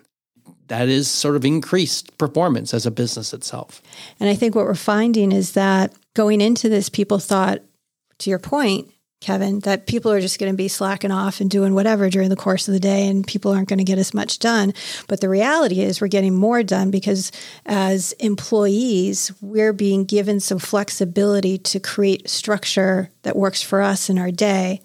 That 0.68 0.88
is 0.88 1.10
sort 1.10 1.36
of 1.36 1.46
increased 1.46 2.18
performance 2.18 2.74
as 2.74 2.86
a 2.86 2.92
business 2.92 3.34
itself. 3.34 3.82
And 4.20 4.30
I 4.30 4.36
think 4.36 4.56
what 4.56 4.66
we're 4.66 4.76
finding 4.76 5.32
is 5.32 5.52
that 5.54 5.94
going 6.14 6.42
into 6.42 6.70
this, 6.70 6.90
people 6.90 7.20
thought, 7.20 7.60
to 8.20 8.30
your 8.30 8.40
point, 8.40 8.92
Kevin, 9.26 9.60
that 9.62 9.88
people 9.88 10.12
are 10.12 10.22
just 10.22 10.38
going 10.40 10.52
to 10.52 10.56
be 10.56 10.68
slacking 10.68 11.10
off 11.10 11.42
and 11.42 11.50
doing 11.50 11.74
whatever 11.74 12.12
during 12.12 12.30
the 12.30 12.36
course 12.36 12.68
of 12.68 12.76
the 12.76 12.80
day 12.80 13.08
and 13.08 13.26
people 13.26 13.52
aren't 13.52 13.68
going 13.68 13.80
to 13.80 13.84
get 13.84 13.98
as 13.98 14.14
much 14.14 14.38
done. 14.38 14.72
But 15.08 15.20
the 15.20 15.30
reality 15.30 15.82
is, 15.82 16.00
we're 16.00 16.10
getting 16.10 16.36
more 16.36 16.62
done 16.62 16.92
because 16.92 17.32
as 17.66 18.12
employees, 18.14 19.34
we're 19.42 19.74
being 19.74 20.06
given 20.06 20.40
some 20.40 20.60
flexibility 20.60 21.58
to 21.58 21.80
create 21.80 22.30
structure 22.30 23.10
that 23.24 23.36
works 23.36 23.64
for 23.64 23.82
us 23.82 24.12
in 24.12 24.20
our 24.20 24.30
day. 24.30 24.84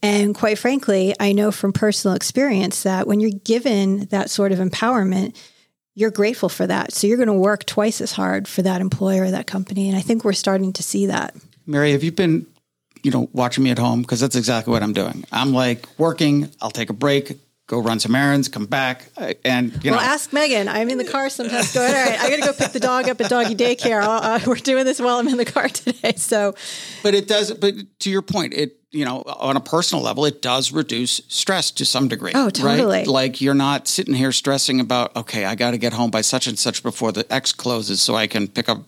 And 0.00 0.32
quite 0.32 0.58
frankly, 0.58 1.12
I 1.18 1.32
know 1.32 1.50
from 1.50 1.72
personal 1.72 2.14
experience 2.14 2.84
that 2.84 3.08
when 3.08 3.18
you're 3.18 3.40
given 3.44 4.06
that 4.06 4.30
sort 4.30 4.52
of 4.52 4.60
empowerment, 4.60 5.36
you're 5.96 6.12
grateful 6.12 6.48
for 6.48 6.68
that. 6.68 6.92
So 6.92 7.08
you're 7.08 7.16
going 7.16 7.26
to 7.26 7.34
work 7.34 7.66
twice 7.66 8.00
as 8.00 8.12
hard 8.12 8.46
for 8.46 8.62
that 8.62 8.80
employer 8.80 9.24
or 9.24 9.32
that 9.32 9.48
company. 9.48 9.88
And 9.88 9.98
I 9.98 10.02
think 10.02 10.24
we're 10.24 10.34
starting 10.34 10.72
to 10.74 10.84
see 10.84 11.06
that. 11.06 11.34
Mary, 11.66 11.90
have 11.90 12.04
you 12.04 12.12
been, 12.12 12.46
you 13.02 13.10
know, 13.10 13.28
watching 13.32 13.64
me 13.64 13.70
at 13.70 13.78
home? 13.78 14.02
Because 14.02 14.20
that's 14.20 14.36
exactly 14.36 14.72
what 14.72 14.82
I'm 14.82 14.92
doing. 14.92 15.24
I'm 15.32 15.52
like 15.52 15.86
working, 15.98 16.50
I'll 16.60 16.70
take 16.70 16.90
a 16.90 16.94
break, 16.94 17.38
go 17.66 17.80
run 17.80 17.98
some 17.98 18.14
errands, 18.14 18.48
come 18.48 18.66
back, 18.66 19.06
uh, 19.16 19.34
and 19.44 19.72
you 19.84 19.90
well, 19.90 20.00
know. 20.00 20.06
ask 20.06 20.32
Megan. 20.32 20.68
I'm 20.68 20.90
in 20.90 20.98
the 20.98 21.04
car 21.04 21.28
sometimes. 21.30 21.72
Going, 21.72 21.88
all 21.88 21.94
right, 21.94 22.20
I 22.20 22.28
got 22.28 22.36
to 22.36 22.42
go 22.42 22.52
pick 22.52 22.72
the 22.72 22.80
dog 22.80 23.08
up 23.08 23.20
at 23.20 23.30
doggy 23.30 23.54
daycare. 23.54 24.02
Uh, 24.02 24.38
we're 24.46 24.56
doing 24.56 24.84
this 24.84 25.00
while 25.00 25.18
I'm 25.18 25.28
in 25.28 25.36
the 25.36 25.44
car 25.44 25.68
today. 25.68 26.14
So, 26.16 26.54
but 27.02 27.14
it 27.14 27.28
does. 27.28 27.52
But 27.52 27.74
to 28.00 28.10
your 28.10 28.22
point, 28.22 28.54
it 28.54 28.78
you 28.92 29.06
know, 29.06 29.22
on 29.22 29.56
a 29.56 29.60
personal 29.60 30.04
level, 30.04 30.26
it 30.26 30.42
does 30.42 30.70
reduce 30.70 31.22
stress 31.28 31.70
to 31.72 31.84
some 31.84 32.08
degree. 32.08 32.32
Oh, 32.34 32.50
totally. 32.50 32.98
Right? 32.98 33.06
Like 33.06 33.40
you're 33.40 33.54
not 33.54 33.88
sitting 33.88 34.14
here 34.14 34.32
stressing 34.32 34.80
about, 34.80 35.16
okay, 35.16 35.46
I 35.46 35.54
got 35.54 35.70
to 35.70 35.78
get 35.78 35.94
home 35.94 36.10
by 36.10 36.20
such 36.20 36.46
and 36.46 36.58
such 36.58 36.82
before 36.82 37.10
the 37.10 37.30
X 37.32 37.52
closes 37.52 38.02
so 38.02 38.14
I 38.14 38.26
can 38.26 38.48
pick 38.48 38.68
up 38.68 38.82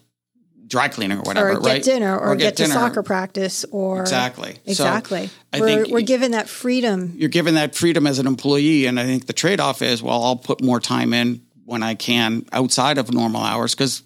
dry 0.74 0.88
cleaning 0.88 1.18
or 1.18 1.22
whatever, 1.22 1.50
or 1.50 1.60
get 1.60 1.64
right? 1.64 1.82
dinner, 1.84 2.18
or, 2.18 2.32
Or 2.32 2.36
get, 2.36 2.56
get 2.56 2.66
to 2.66 2.72
soccer 2.72 3.04
practice, 3.04 3.64
or 3.70 4.00
Exactly. 4.00 4.54
So, 4.54 4.58
exactly. 4.66 5.30
I 5.52 5.60
we're 5.60 5.66
think 5.66 5.88
we're 5.88 6.00
given 6.00 6.32
that 6.32 6.48
freedom. 6.48 7.12
You're 7.14 7.28
given 7.28 7.54
that 7.54 7.76
freedom 7.76 8.08
as 8.08 8.18
an 8.18 8.26
employee, 8.26 8.86
and 8.86 8.98
I 8.98 9.04
think 9.04 9.26
the 9.26 9.32
trade 9.32 9.60
off 9.60 9.82
is, 9.82 10.02
well, 10.02 10.24
I'll 10.24 10.34
put 10.36 10.60
more 10.60 10.80
time 10.80 11.12
in 11.14 11.42
when 11.64 11.84
I 11.84 11.94
can 11.94 12.44
outside 12.50 12.98
of 12.98 13.14
normal 13.14 13.42
hours 13.42 13.72
because 13.76 14.02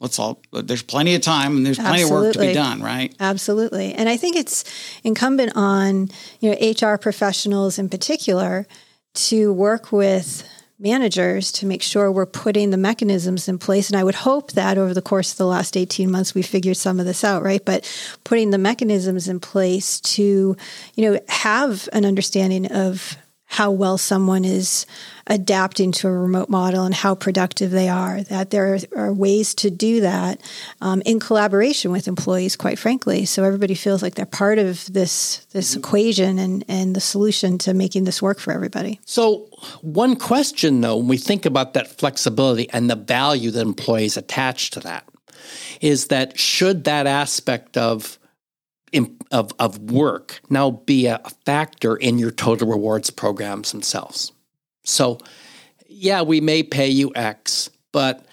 let's 0.00 0.18
all 0.18 0.40
there's 0.50 0.82
plenty 0.82 1.14
of 1.14 1.20
time 1.20 1.58
and 1.58 1.66
there's 1.66 1.78
plenty 1.78 2.02
of 2.02 2.10
work 2.10 2.22
to 2.22 2.28
Absolutely. 2.40 2.48
be 2.48 2.54
done, 2.54 2.82
right? 2.82 3.14
Absolutely. 3.20 3.92
And 3.92 4.08
I 4.08 4.16
think 4.16 4.36
it's 4.36 4.64
incumbent 5.04 5.52
on, 5.54 6.08
you 6.40 6.50
know, 6.50 6.56
HR 6.90 6.96
professionals 6.96 7.78
in 7.78 7.90
particular 7.90 8.66
to 9.14 9.52
work 9.52 9.92
with 9.92 10.48
managers 10.78 11.50
to 11.52 11.66
make 11.66 11.82
sure 11.82 12.12
we're 12.12 12.26
putting 12.26 12.70
the 12.70 12.76
mechanisms 12.76 13.48
in 13.48 13.58
place. 13.58 13.88
And 13.88 13.98
I 13.98 14.04
would 14.04 14.14
hope 14.14 14.52
that 14.52 14.76
over 14.76 14.92
the 14.92 15.02
course 15.02 15.32
of 15.32 15.38
the 15.38 15.46
last 15.46 15.76
18 15.76 16.10
months, 16.10 16.34
we 16.34 16.42
figured 16.42 16.76
some 16.76 17.00
of 17.00 17.06
this 17.06 17.24
out, 17.24 17.42
right? 17.42 17.64
But 17.64 17.90
putting 18.24 18.50
the 18.50 18.58
mechanisms 18.58 19.28
in 19.28 19.40
place 19.40 20.00
to, 20.00 20.56
you 20.94 21.10
know, 21.10 21.18
have 21.28 21.88
an 21.92 22.04
understanding 22.04 22.66
of 22.66 23.16
how 23.46 23.70
well 23.70 23.96
someone 23.96 24.44
is 24.44 24.86
adapting 25.28 25.92
to 25.92 26.08
a 26.08 26.12
remote 26.12 26.48
model 26.48 26.84
and 26.84 26.94
how 26.94 27.14
productive 27.14 27.70
they 27.70 27.88
are. 27.88 28.22
That 28.24 28.50
there 28.50 28.78
are 28.94 29.12
ways 29.12 29.54
to 29.56 29.70
do 29.70 30.00
that 30.00 30.40
um, 30.80 31.00
in 31.06 31.20
collaboration 31.20 31.92
with 31.92 32.08
employees, 32.08 32.56
quite 32.56 32.78
frankly, 32.78 33.24
so 33.24 33.44
everybody 33.44 33.74
feels 33.74 34.02
like 34.02 34.14
they're 34.14 34.26
part 34.26 34.58
of 34.58 34.92
this 34.92 35.46
this 35.52 35.76
equation 35.76 36.38
and 36.38 36.64
and 36.68 36.94
the 36.94 37.00
solution 37.00 37.56
to 37.58 37.72
making 37.72 38.04
this 38.04 38.20
work 38.20 38.40
for 38.40 38.52
everybody. 38.52 39.00
So, 39.04 39.48
one 39.80 40.16
question 40.16 40.80
though, 40.80 40.96
when 40.96 41.08
we 41.08 41.18
think 41.18 41.46
about 41.46 41.74
that 41.74 41.88
flexibility 41.88 42.68
and 42.70 42.90
the 42.90 42.96
value 42.96 43.50
that 43.52 43.62
employees 43.62 44.16
attach 44.16 44.70
to 44.72 44.80
that, 44.80 45.08
is 45.80 46.08
that 46.08 46.38
should 46.38 46.84
that 46.84 47.06
aspect 47.06 47.76
of 47.76 48.18
of, 49.36 49.52
of 49.58 49.78
work 49.90 50.40
now 50.48 50.70
be 50.70 51.06
a 51.06 51.20
factor 51.44 51.94
in 51.94 52.18
your 52.18 52.30
total 52.30 52.68
rewards 52.68 53.10
programs 53.10 53.70
themselves? 53.70 54.32
So, 54.82 55.18
yeah, 55.88 56.22
we 56.22 56.40
may 56.40 56.62
pay 56.62 56.88
you 56.88 57.12
X, 57.14 57.68
but 57.92 58.26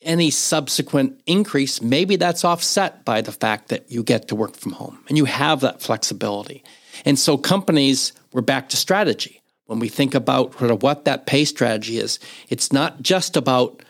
any 0.00 0.30
subsequent 0.30 1.20
increase, 1.26 1.82
maybe 1.82 2.16
that's 2.16 2.44
offset 2.44 3.04
by 3.04 3.20
the 3.20 3.32
fact 3.32 3.68
that 3.68 3.90
you 3.90 4.02
get 4.02 4.28
to 4.28 4.34
work 4.34 4.56
from 4.56 4.72
home 4.72 4.98
and 5.08 5.18
you 5.18 5.26
have 5.26 5.60
that 5.60 5.82
flexibility. 5.82 6.64
And 7.04 7.18
so 7.18 7.36
companies, 7.36 8.12
we're 8.32 8.40
back 8.40 8.68
to 8.70 8.76
strategy. 8.76 9.42
When 9.66 9.80
we 9.80 9.88
think 9.88 10.14
about 10.14 10.56
sort 10.58 10.70
of 10.70 10.82
what 10.82 11.04
that 11.04 11.26
pay 11.26 11.44
strategy 11.44 11.98
is, 11.98 12.18
it's 12.48 12.72
not 12.72 13.02
just 13.02 13.36
about 13.36 13.82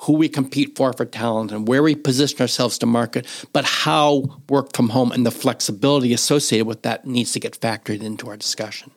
who 0.00 0.14
we 0.14 0.28
compete 0.28 0.76
for 0.76 0.92
for 0.92 1.04
talent 1.04 1.52
and 1.52 1.66
where 1.66 1.82
we 1.82 1.94
position 1.94 2.40
ourselves 2.40 2.78
to 2.78 2.86
market, 2.86 3.26
but 3.52 3.64
how 3.64 4.40
work 4.48 4.74
from 4.74 4.90
home 4.90 5.12
and 5.12 5.26
the 5.26 5.30
flexibility 5.30 6.12
associated 6.12 6.66
with 6.66 6.82
that 6.82 7.06
needs 7.06 7.32
to 7.32 7.40
get 7.40 7.58
factored 7.60 8.02
into 8.02 8.28
our 8.28 8.36
discussion. 8.36 8.92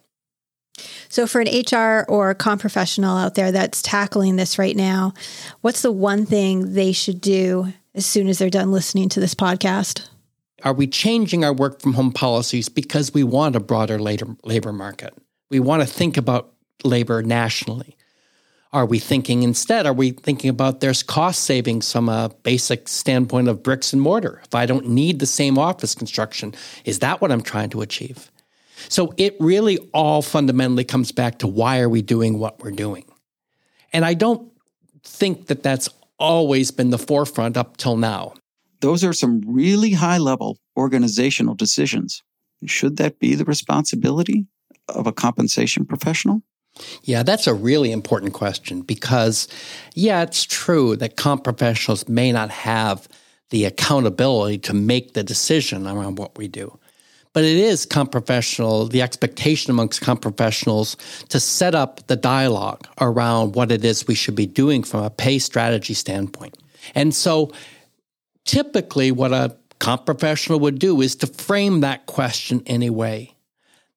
So, 1.09 1.27
for 1.27 1.41
an 1.41 1.47
HR 1.47 2.05
or 2.07 2.33
comp 2.33 2.61
professional 2.61 3.17
out 3.17 3.35
there 3.35 3.51
that's 3.51 3.81
tackling 3.81 4.35
this 4.35 4.57
right 4.57 4.75
now, 4.75 5.13
what's 5.61 5.81
the 5.81 5.91
one 5.91 6.25
thing 6.25 6.73
they 6.73 6.91
should 6.91 7.19
do 7.19 7.73
as 7.93 8.05
soon 8.05 8.27
as 8.27 8.39
they're 8.39 8.49
done 8.49 8.71
listening 8.71 9.09
to 9.09 9.19
this 9.19 9.35
podcast? 9.35 10.07
Are 10.63 10.73
we 10.73 10.87
changing 10.87 11.43
our 11.43 11.53
work 11.53 11.81
from 11.81 11.93
home 11.93 12.11
policies 12.11 12.69
because 12.69 13.13
we 13.13 13.23
want 13.23 13.55
a 13.55 13.59
broader 13.59 13.99
labor, 13.99 14.35
labor 14.43 14.71
market? 14.71 15.13
We 15.49 15.59
want 15.59 15.81
to 15.81 15.87
think 15.87 16.17
about 16.17 16.53
labor 16.83 17.21
nationally. 17.23 17.97
Are 18.73 18.85
we 18.85 18.99
thinking 18.99 19.43
instead, 19.43 19.85
are 19.85 19.91
we 19.91 20.11
thinking 20.11 20.49
about 20.49 20.79
there's 20.79 21.03
cost 21.03 21.43
savings 21.43 21.91
from 21.91 22.07
a 22.07 22.31
basic 22.43 22.87
standpoint 22.87 23.49
of 23.49 23.61
bricks 23.63 23.91
and 23.91 24.01
mortar? 24.01 24.41
If 24.45 24.55
I 24.55 24.65
don't 24.65 24.87
need 24.87 25.19
the 25.19 25.25
same 25.25 25.57
office 25.57 25.93
construction, 25.93 26.55
is 26.85 26.99
that 26.99 27.19
what 27.19 27.33
I'm 27.33 27.41
trying 27.41 27.69
to 27.71 27.81
achieve? 27.81 28.31
So 28.87 29.13
it 29.17 29.35
really 29.41 29.77
all 29.93 30.21
fundamentally 30.21 30.85
comes 30.85 31.11
back 31.11 31.39
to 31.39 31.47
why 31.47 31.81
are 31.81 31.89
we 31.89 32.01
doing 32.01 32.39
what 32.39 32.63
we're 32.63 32.71
doing? 32.71 33.03
And 33.91 34.05
I 34.05 34.13
don't 34.13 34.49
think 35.03 35.47
that 35.47 35.63
that's 35.63 35.89
always 36.17 36.71
been 36.71 36.91
the 36.91 36.97
forefront 36.97 37.57
up 37.57 37.75
till 37.75 37.97
now. 37.97 38.35
Those 38.79 39.03
are 39.03 39.13
some 39.13 39.41
really 39.45 39.91
high 39.91 40.17
level 40.17 40.57
organizational 40.77 41.55
decisions. 41.55 42.23
Should 42.65 42.95
that 42.97 43.19
be 43.19 43.35
the 43.35 43.43
responsibility 43.43 44.45
of 44.87 45.07
a 45.07 45.11
compensation 45.11 45.85
professional? 45.85 46.41
Yeah, 47.03 47.23
that's 47.23 47.47
a 47.47 47.53
really 47.53 47.91
important 47.91 48.33
question 48.33 48.81
because, 48.81 49.47
yeah, 49.93 50.23
it's 50.23 50.43
true 50.43 50.95
that 50.97 51.17
comp 51.17 51.43
professionals 51.43 52.07
may 52.07 52.31
not 52.31 52.49
have 52.49 53.07
the 53.49 53.65
accountability 53.65 54.57
to 54.59 54.73
make 54.73 55.13
the 55.13 55.23
decision 55.23 55.85
around 55.87 56.17
what 56.17 56.37
we 56.37 56.47
do. 56.47 56.77
But 57.33 57.43
it 57.43 57.57
is 57.57 57.85
comp 57.85 58.11
professional, 58.11 58.87
the 58.87 59.01
expectation 59.01 59.71
amongst 59.71 60.01
comp 60.01 60.21
professionals 60.21 60.97
to 61.29 61.39
set 61.39 61.75
up 61.75 62.05
the 62.07 62.15
dialogue 62.15 62.87
around 62.99 63.55
what 63.55 63.71
it 63.71 63.85
is 63.85 64.07
we 64.07 64.15
should 64.15 64.35
be 64.35 64.45
doing 64.45 64.83
from 64.83 65.03
a 65.03 65.09
pay 65.09 65.39
strategy 65.39 65.93
standpoint. 65.93 66.57
And 66.93 67.15
so 67.15 67.51
typically 68.45 69.11
what 69.11 69.31
a 69.31 69.55
comp 69.79 70.05
professional 70.05 70.59
would 70.59 70.79
do 70.79 71.01
is 71.01 71.15
to 71.17 71.27
frame 71.27 71.81
that 71.81 72.05
question 72.05 72.61
in 72.65 72.83
a 72.83 72.89
way 72.89 73.33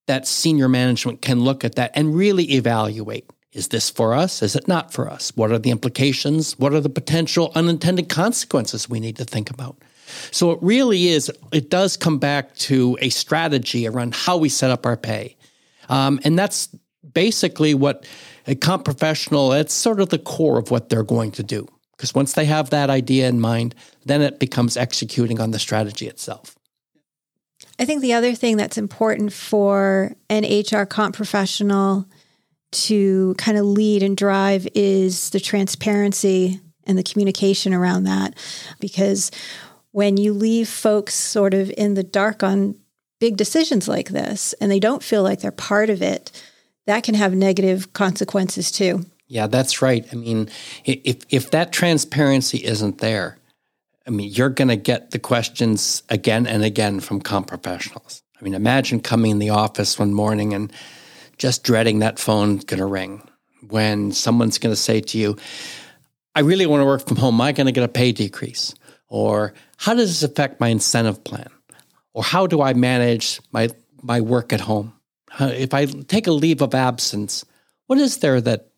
that 0.07 0.27
senior 0.27 0.69
management 0.69 1.23
can 1.23 1.41
look 1.41 1.65
at 1.65 1.77
that 1.77 1.93
and 1.95 2.15
really 2.15 2.53
evaluate 2.53 3.31
is 3.55 3.69
this 3.69 3.89
for 3.89 4.15
us? 4.15 4.43
Is 4.43 4.57
it 4.57 4.67
not 4.67 4.93
for 4.93 5.09
us? 5.09 5.35
What 5.37 5.53
are 5.53 5.59
the 5.59 5.71
implications? 5.71 6.59
What 6.59 6.75
are 6.75 6.81
the 6.81 6.91
potential 6.91 7.53
unintended 7.55 8.09
consequences 8.09 8.91
we 8.91 8.99
need 8.99 9.17
to 9.17 9.25
think 9.25 9.49
about? 9.49 9.77
So 10.33 10.51
it 10.51 10.59
really 10.61 11.07
is, 11.07 11.31
it 11.53 11.71
does 11.71 11.97
come 11.97 12.19
back 12.19 12.55
to 12.57 12.99
a 13.01 13.09
strategy 13.11 13.87
around 13.87 14.15
how 14.15 14.37
we 14.37 14.49
set 14.49 14.71
up 14.71 14.85
our 14.85 14.97
pay. 14.97 15.37
Um, 15.89 16.21
and 16.25 16.39
that's 16.39 16.69
basically 17.13 17.75
what 17.75 18.07
a 18.47 18.55
comp 18.55 18.85
professional, 18.85 19.53
it's 19.53 19.73
sort 19.73 20.01
of 20.01 20.09
the 20.09 20.19
core 20.19 20.59
of 20.59 20.71
what 20.71 20.89
they're 20.89 21.05
going 21.05 21.31
to 21.33 21.43
do. 21.43 21.67
Because 21.97 22.13
once 22.13 22.33
they 22.33 22.45
have 22.47 22.71
that 22.71 22.91
idea 22.91 23.29
in 23.29 23.41
mind, 23.41 23.75
then 24.05 24.21
it 24.21 24.41
becomes 24.41 24.77
executing 24.77 25.41
on 25.41 25.53
the 25.53 25.61
strategy 25.61 26.09
itself. 26.09 26.57
I 27.79 27.85
think 27.85 28.03
the 28.03 28.13
other 28.13 28.35
thing 28.35 28.57
that's 28.57 28.79
important 28.79 29.33
for 29.33 30.15
an 30.31 30.45
HR 30.45 30.85
comp 30.85 31.17
professional 31.17 32.07
to 32.73 33.35
kind 33.39 33.57
of 33.57 33.65
lead 33.65 34.03
and 34.03 34.17
drive 34.17 34.67
is 34.75 35.31
the 35.31 35.41
transparency 35.41 36.61
and 36.87 36.99
the 36.99 37.03
communication 37.03 37.73
around 37.73 38.05
that. 38.05 38.35
Because 38.81 39.31
when 39.93 40.17
you 40.17 40.33
leave 40.33 40.69
folks 40.69 41.15
sort 41.15 41.55
of 41.55 41.73
in 41.77 41.95
the 41.95 42.03
dark 42.03 42.43
on 42.43 42.77
big 43.21 43.37
decisions 43.37 43.89
like 43.89 44.11
this 44.11 44.53
and 44.55 44.71
they 44.71 44.81
don't 44.81 45.03
feel 45.03 45.23
like 45.23 45.41
they're 45.41 45.53
part 45.53 45.89
of 45.89 46.03
it, 46.03 46.31
that 46.87 47.05
can 47.05 47.15
have 47.15 47.35
negative 47.35 47.93
consequences 47.93 48.71
too. 48.71 49.07
Yeah, 49.27 49.47
that's 49.47 49.81
right. 49.81 50.07
I 50.13 50.17
mean, 50.17 50.51
if 50.85 51.25
if 51.31 51.51
that 51.53 51.73
transparency 51.73 52.59
isn't 52.59 52.99
there, 52.99 53.39
I 54.07 54.11
mean, 54.11 54.31
you're 54.33 54.51
going 54.51 54.69
to 54.69 54.77
get 54.77 55.13
the 55.13 55.19
questions 55.19 56.03
again 56.09 56.47
and 56.47 56.63
again 56.63 57.01
from 57.01 57.21
comp 57.21 57.47
professionals. 57.47 58.23
I 58.39 58.45
mean, 58.45 58.55
imagine 58.55 59.01
coming 59.01 59.31
in 59.31 59.39
the 59.39 59.51
office 59.51 59.99
one 59.99 60.13
morning 60.13 60.53
and 60.53 60.73
just 61.39 61.65
dreading 61.65 62.01
that 62.01 62.19
phone 62.19 62.59
going 62.59 62.79
to 62.81 62.87
ring 62.87 63.23
when 63.69 64.13
someone's 64.13 64.59
going 64.59 64.73
to 64.73 64.81
say 64.81 65.01
to 65.01 65.19
you, 65.19 65.37
I 66.35 66.41
really 66.41 66.67
want 66.67 66.83
to 66.83 66.85
work 66.85 67.07
from 67.07 67.17
home. 67.17 67.37
Am 67.37 67.41
I 67.41 67.53
going 67.53 67.67
to 67.67 67.73
get 67.73 67.85
a 67.85 67.89
pay 67.89 68.13
decrease? 68.13 68.75
Or 69.09 69.55
how 69.79 69.95
does 69.95 70.09
this 70.09 70.29
affect 70.29 70.61
my 70.61 70.69
incentive 70.69 71.25
plan? 71.25 71.49
Or 72.13 72.23
how 72.23 72.47
do 72.47 72.61
I 72.61 72.75
manage 72.75 73.41
my, 73.53 73.71
my 74.03 74.21
work 74.21 74.53
at 74.53 74.61
home? 74.61 74.93
If 75.41 75.73
I 75.73 75.87
take 75.87 76.27
a 76.27 76.33
leave 76.33 76.61
of 76.61 76.75
absence, 76.75 77.45
what 77.87 77.99
is 77.99 78.19
there 78.19 78.41
that, 78.43 78.69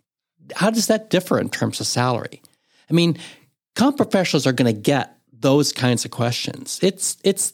how 0.54 0.70
does 0.70 0.86
that 0.86 1.10
differ 1.10 1.38
in 1.40 1.48
terms 1.48 1.80
of 1.80 1.86
salary? 1.86 2.42
I 2.88 2.92
mean, 2.92 3.18
comp 3.74 3.96
professionals 3.96 4.46
are 4.46 4.52
going 4.52 4.72
to 4.72 4.80
get 4.80 5.15
those 5.46 5.72
kinds 5.72 6.04
of 6.04 6.10
questions. 6.10 6.80
It's, 6.82 7.16
it's, 7.22 7.52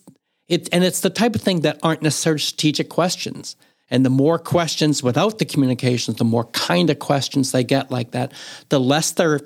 it, 0.49 0.67
and 0.73 0.83
it's 0.83 1.01
the 1.01 1.11
type 1.11 1.35
of 1.35 1.43
thing 1.43 1.61
that 1.61 1.79
aren't 1.83 2.01
necessarily 2.01 2.39
strategic 2.39 2.89
questions. 2.89 3.55
And 3.91 4.03
the 4.03 4.09
more 4.09 4.39
questions 4.39 5.03
without 5.03 5.39
the 5.39 5.45
communications, 5.45 6.17
the 6.17 6.25
more 6.25 6.47
kind 6.47 6.89
of 6.89 6.99
questions 6.99 7.53
they 7.53 7.65
get 7.65 7.91
like 7.91 8.13
that, 8.13 8.33
the 8.71 8.81
less 8.81 9.11
they're 9.11 9.41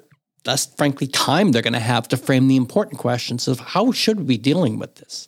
less 0.47 0.73
frankly 0.77 1.09
time 1.09 1.51
they're 1.51 1.61
going 1.61 1.73
to 1.73 1.81
have 1.81 2.07
to 2.07 2.17
frame 2.17 2.47
the 2.47 2.55
important 2.55 3.01
questions 3.01 3.49
of 3.49 3.59
how 3.59 3.91
should 3.91 4.19
we 4.21 4.25
be 4.25 4.39
dealing 4.39 4.79
with 4.79 4.95
this. 4.95 5.27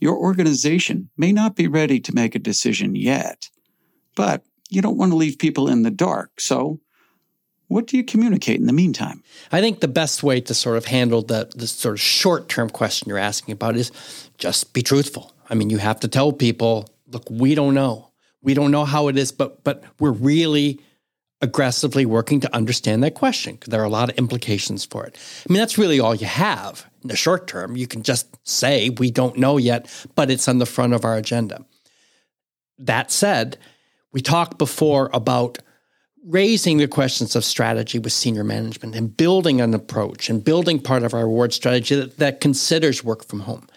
Your 0.00 0.16
organization 0.16 1.10
may 1.18 1.30
not 1.30 1.56
be 1.56 1.68
ready 1.68 2.00
to 2.00 2.14
make 2.14 2.34
a 2.34 2.38
decision 2.38 2.96
yet, 2.96 3.50
but 4.16 4.42
you 4.70 4.80
don't 4.80 4.96
want 4.96 5.12
to 5.12 5.16
leave 5.16 5.38
people 5.38 5.68
in 5.68 5.82
the 5.82 5.90
dark. 5.90 6.40
So 6.40 6.80
what 7.74 7.88
do 7.88 7.96
you 7.96 8.04
communicate 8.04 8.60
in 8.60 8.66
the 8.66 8.72
meantime? 8.72 9.20
I 9.50 9.60
think 9.60 9.80
the 9.80 9.88
best 9.88 10.22
way 10.22 10.40
to 10.42 10.54
sort 10.54 10.76
of 10.76 10.84
handle 10.84 11.22
the, 11.22 11.50
the 11.56 11.66
sort 11.66 11.94
of 11.94 12.00
short 12.00 12.48
term 12.48 12.70
question 12.70 13.08
you're 13.08 13.18
asking 13.18 13.52
about 13.52 13.74
is 13.74 13.90
just 14.38 14.72
be 14.72 14.80
truthful. 14.80 15.34
I 15.50 15.54
mean, 15.54 15.70
you 15.70 15.78
have 15.78 15.98
to 16.00 16.08
tell 16.08 16.30
people, 16.30 16.88
look, 17.08 17.24
we 17.28 17.56
don't 17.56 17.74
know. 17.74 18.12
We 18.42 18.54
don't 18.54 18.70
know 18.70 18.84
how 18.84 19.08
it 19.08 19.18
is, 19.18 19.32
but 19.32 19.64
but 19.64 19.82
we're 19.98 20.12
really 20.12 20.78
aggressively 21.40 22.06
working 22.06 22.38
to 22.42 22.54
understand 22.54 23.02
that 23.02 23.16
question 23.16 23.56
because 23.56 23.72
there 23.72 23.80
are 23.80 23.90
a 23.92 23.98
lot 24.00 24.08
of 24.08 24.16
implications 24.18 24.84
for 24.84 25.04
it. 25.04 25.18
I 25.48 25.52
mean, 25.52 25.58
that's 25.58 25.76
really 25.76 25.98
all 25.98 26.14
you 26.14 26.28
have 26.28 26.86
in 27.02 27.08
the 27.08 27.16
short 27.16 27.48
term. 27.48 27.76
You 27.76 27.88
can 27.88 28.04
just 28.04 28.28
say 28.46 28.90
we 28.90 29.10
don't 29.10 29.36
know 29.36 29.56
yet, 29.56 29.90
but 30.14 30.30
it's 30.30 30.46
on 30.46 30.58
the 30.58 30.66
front 30.66 30.92
of 30.92 31.04
our 31.04 31.16
agenda. 31.16 31.66
That 32.78 33.10
said, 33.10 33.58
we 34.12 34.20
talked 34.20 34.58
before 34.58 35.10
about 35.12 35.58
raising 36.26 36.78
the 36.78 36.88
questions 36.88 37.36
of 37.36 37.44
strategy 37.44 37.98
with 37.98 38.12
senior 38.12 38.44
management 38.44 38.94
and 38.94 39.16
building 39.16 39.60
an 39.60 39.74
approach 39.74 40.30
and 40.30 40.42
building 40.42 40.80
part 40.80 41.02
of 41.02 41.12
our 41.12 41.24
reward 41.24 41.52
strategy 41.52 41.94
that, 41.94 42.16
that 42.16 42.40
considers 42.40 43.04
work 43.04 43.24
from 43.24 43.40
home. 43.40 43.68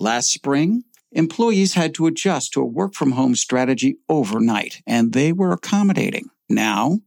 Last 0.00 0.30
spring, 0.30 0.84
employees 1.12 1.74
had 1.74 1.94
to 1.94 2.06
adjust 2.06 2.52
to 2.52 2.60
a 2.60 2.66
work 2.66 2.94
from 2.94 3.12
home 3.12 3.36
strategy 3.36 3.98
overnight, 4.08 4.82
and 4.86 5.12
they 5.12 5.32
were 5.32 5.52
accommodating. 5.52 6.30
Now, 6.48 6.98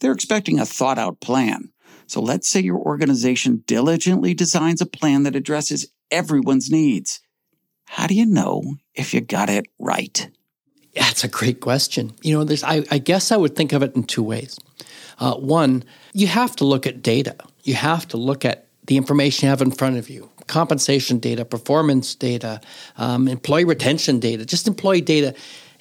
they're 0.00 0.12
expecting 0.12 0.58
a 0.58 0.66
thought 0.66 0.98
out 0.98 1.20
plan. 1.20 1.70
So 2.06 2.20
let's 2.20 2.48
say 2.48 2.60
your 2.60 2.78
organization 2.78 3.64
diligently 3.66 4.34
designs 4.34 4.80
a 4.80 4.86
plan 4.86 5.22
that 5.24 5.36
addresses 5.36 5.90
everyone's 6.10 6.70
needs. 6.70 7.20
How 7.86 8.06
do 8.06 8.14
you 8.14 8.26
know 8.26 8.76
if 8.94 9.12
you 9.12 9.20
got 9.20 9.50
it 9.50 9.66
right? 9.78 10.30
That's 10.96 11.24
a 11.24 11.28
great 11.28 11.60
question. 11.60 12.12
You 12.22 12.36
know, 12.36 12.44
there's, 12.44 12.62
I, 12.62 12.84
I 12.90 12.98
guess 12.98 13.32
I 13.32 13.36
would 13.36 13.56
think 13.56 13.72
of 13.72 13.82
it 13.82 13.94
in 13.96 14.04
two 14.04 14.22
ways. 14.22 14.58
Uh, 15.18 15.34
one, 15.34 15.84
you 16.12 16.26
have 16.26 16.56
to 16.56 16.64
look 16.64 16.86
at 16.86 17.02
data. 17.02 17.36
You 17.62 17.74
have 17.74 18.06
to 18.08 18.16
look 18.16 18.44
at 18.44 18.66
the 18.86 18.96
information 18.96 19.46
you 19.46 19.50
have 19.50 19.62
in 19.62 19.70
front 19.70 19.96
of 19.96 20.10
you 20.10 20.30
compensation 20.46 21.18
data, 21.18 21.44
performance 21.44 22.14
data, 22.14 22.60
um, 22.96 23.28
employee 23.28 23.64
retention 23.64 24.20
data, 24.20 24.44
just 24.44 24.68
employee 24.68 25.00
data 25.00 25.34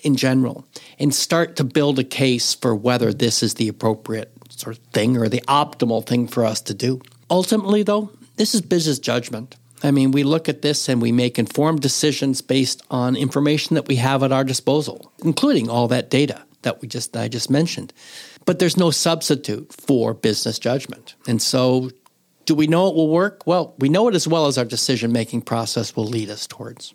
in 0.04 0.16
general, 0.16 0.66
and 1.00 1.14
start 1.14 1.56
to 1.56 1.64
build 1.64 2.00
a 2.00 2.04
case 2.04 2.54
for 2.54 2.76
whether 2.76 3.14
this 3.14 3.44
is 3.44 3.56
the 3.56 3.68
appropriate 3.68 4.32
sort 4.50 4.78
of 4.78 4.84
thing 4.94 5.18
or 5.18 5.30
the 5.30 5.42
optimal 5.48 6.06
thing 6.06 6.28
for 6.28 6.46
us 6.46 6.62
to 6.62 6.74
do. 6.74 7.02
Ultimately, 7.30 7.84
though, 7.84 8.12
this 8.36 8.54
is 8.54 8.62
business 8.62 9.00
judgment. 9.00 9.56
I 9.84 9.92
mean, 9.92 10.12
we 10.12 10.24
look 10.24 10.48
at 10.48 10.62
this 10.62 10.88
and 10.88 11.02
we 11.02 11.12
make 11.12 11.38
informed 11.38 11.82
decisions 11.82 12.42
based 12.42 12.82
on 12.90 13.18
information 13.18 13.76
that 13.76 13.88
we 13.88 13.98
have 13.98 14.24
at 14.24 14.32
our 14.32 14.46
disposal, 14.46 15.12
including 15.24 15.70
all 15.70 15.90
that 15.90 16.10
data 16.10 16.42
that 16.62 16.82
we 16.82 16.88
just 16.88 17.16
I 17.16 17.28
just 17.28 17.50
mentioned. 17.50 17.92
But 18.46 18.60
there's 18.60 18.78
no 18.78 18.92
substitute 18.92 19.74
for 19.74 20.14
business 20.14 20.58
judgment. 20.58 21.16
And 21.28 21.42
so 21.42 21.92
do 22.46 22.56
we 22.56 22.68
know 22.68 22.88
it 22.88 22.96
will 22.96 23.10
work? 23.10 23.46
Well, 23.46 23.76
we 23.78 23.90
know 23.90 24.08
it 24.08 24.16
as 24.16 24.28
well 24.28 24.48
as 24.48 24.58
our 24.58 24.66
decision 24.66 25.12
making 25.12 25.42
process 25.42 25.96
will 25.96 26.08
lead 26.08 26.30
us 26.30 26.48
towards. 26.48 26.94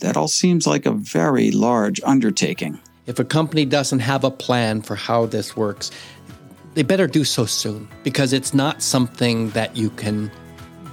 That 0.00 0.16
all 0.16 0.28
seems 0.28 0.66
like 0.66 0.84
a 0.84 0.92
very 0.92 1.50
large 1.50 2.00
undertaking. 2.04 2.78
If 3.06 3.18
a 3.18 3.24
company 3.24 3.64
doesn't 3.64 4.00
have 4.00 4.24
a 4.24 4.30
plan 4.30 4.82
for 4.82 4.94
how 4.94 5.26
this 5.26 5.56
works, 5.56 5.90
they 6.74 6.82
better 6.82 7.06
do 7.06 7.24
so 7.24 7.46
soon 7.46 7.88
because 8.02 8.34
it's 8.34 8.52
not 8.52 8.82
something 8.82 9.50
that 9.50 9.74
you 9.74 9.88
can 9.90 10.30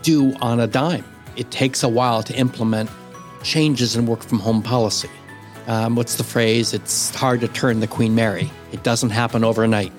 do 0.03 0.34
on 0.41 0.62
a 0.62 0.67
dime 0.67 1.03
it 1.36 1.52
takes 1.52 1.84
a 1.84 1.89
while 1.89 2.24
to 2.24 2.36
implement 2.36 2.89
changes 3.43 3.96
in 3.96 4.06
work 4.06 4.22
from 4.22 4.39
home 4.39 4.62
policy. 4.62 5.10
Um, 5.67 5.96
what's 5.96 6.15
the 6.15 6.24
phrase? 6.24 6.74
It's 6.74 7.13
hard 7.15 7.41
to 7.41 7.48
turn 7.48 7.80
the 7.80 7.88
Queen 7.88 8.15
Mary. 8.15 8.52
It 8.72 8.84
doesn't 8.84 9.12
happen 9.12 9.43
overnight. 9.43 9.91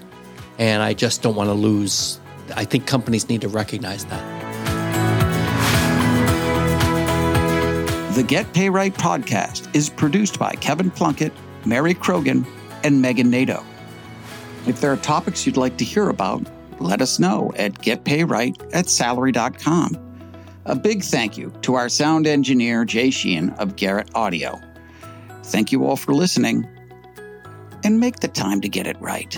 And 0.59 0.83
I 0.83 0.95
just 0.95 1.23
don't 1.23 1.35
want 1.35 1.49
to 1.49 1.55
lose. 1.55 2.21
I 2.55 2.65
think 2.65 2.87
companies 2.87 3.29
need 3.29 3.41
to 3.41 3.49
recognize 3.49 4.05
that. 4.07 4.45
The 8.15 8.23
Get 8.23 8.53
Pay 8.53 8.71
Right 8.71 8.95
podcast 8.95 9.75
is 9.75 9.91
produced 9.91 10.39
by 10.39 10.53
Kevin 10.53 10.91
Plunkett, 10.91 11.33
Mary 11.65 11.95
Krogan, 11.95 12.47
and 12.85 13.03
Megan 13.03 13.31
Nato. 13.31 13.65
If 14.67 14.81
there 14.81 14.93
are 14.93 14.97
topics 14.97 15.47
you'd 15.47 15.57
like 15.57 15.79
to 15.79 15.85
hear 15.85 16.09
about, 16.09 16.47
let 16.81 17.03
us 17.03 17.19
know 17.19 17.53
at 17.57 17.73
getpayright 17.75 18.71
at 18.73 18.89
salary.com. 18.89 20.14
A 20.67 20.75
big 20.75 21.03
thank 21.03 21.37
you 21.37 21.53
to 21.63 21.75
our 21.75 21.91
sound 21.91 22.27
engineer, 22.27 22.87
Jay 22.87 23.11
Sheehan 23.11 23.51
of 23.51 23.77
Garrett 23.77 24.11
Audio. 24.15 24.61
Thank 25.45 25.73
you 25.73 25.85
all 25.85 25.97
for 25.97 26.15
listening, 26.15 26.67
and 27.85 28.01
make 28.01 28.21
the 28.21 28.29
time 28.29 28.63
to 28.63 28.69
get 28.69 28.87
it 28.87 28.99
right. 28.99 29.37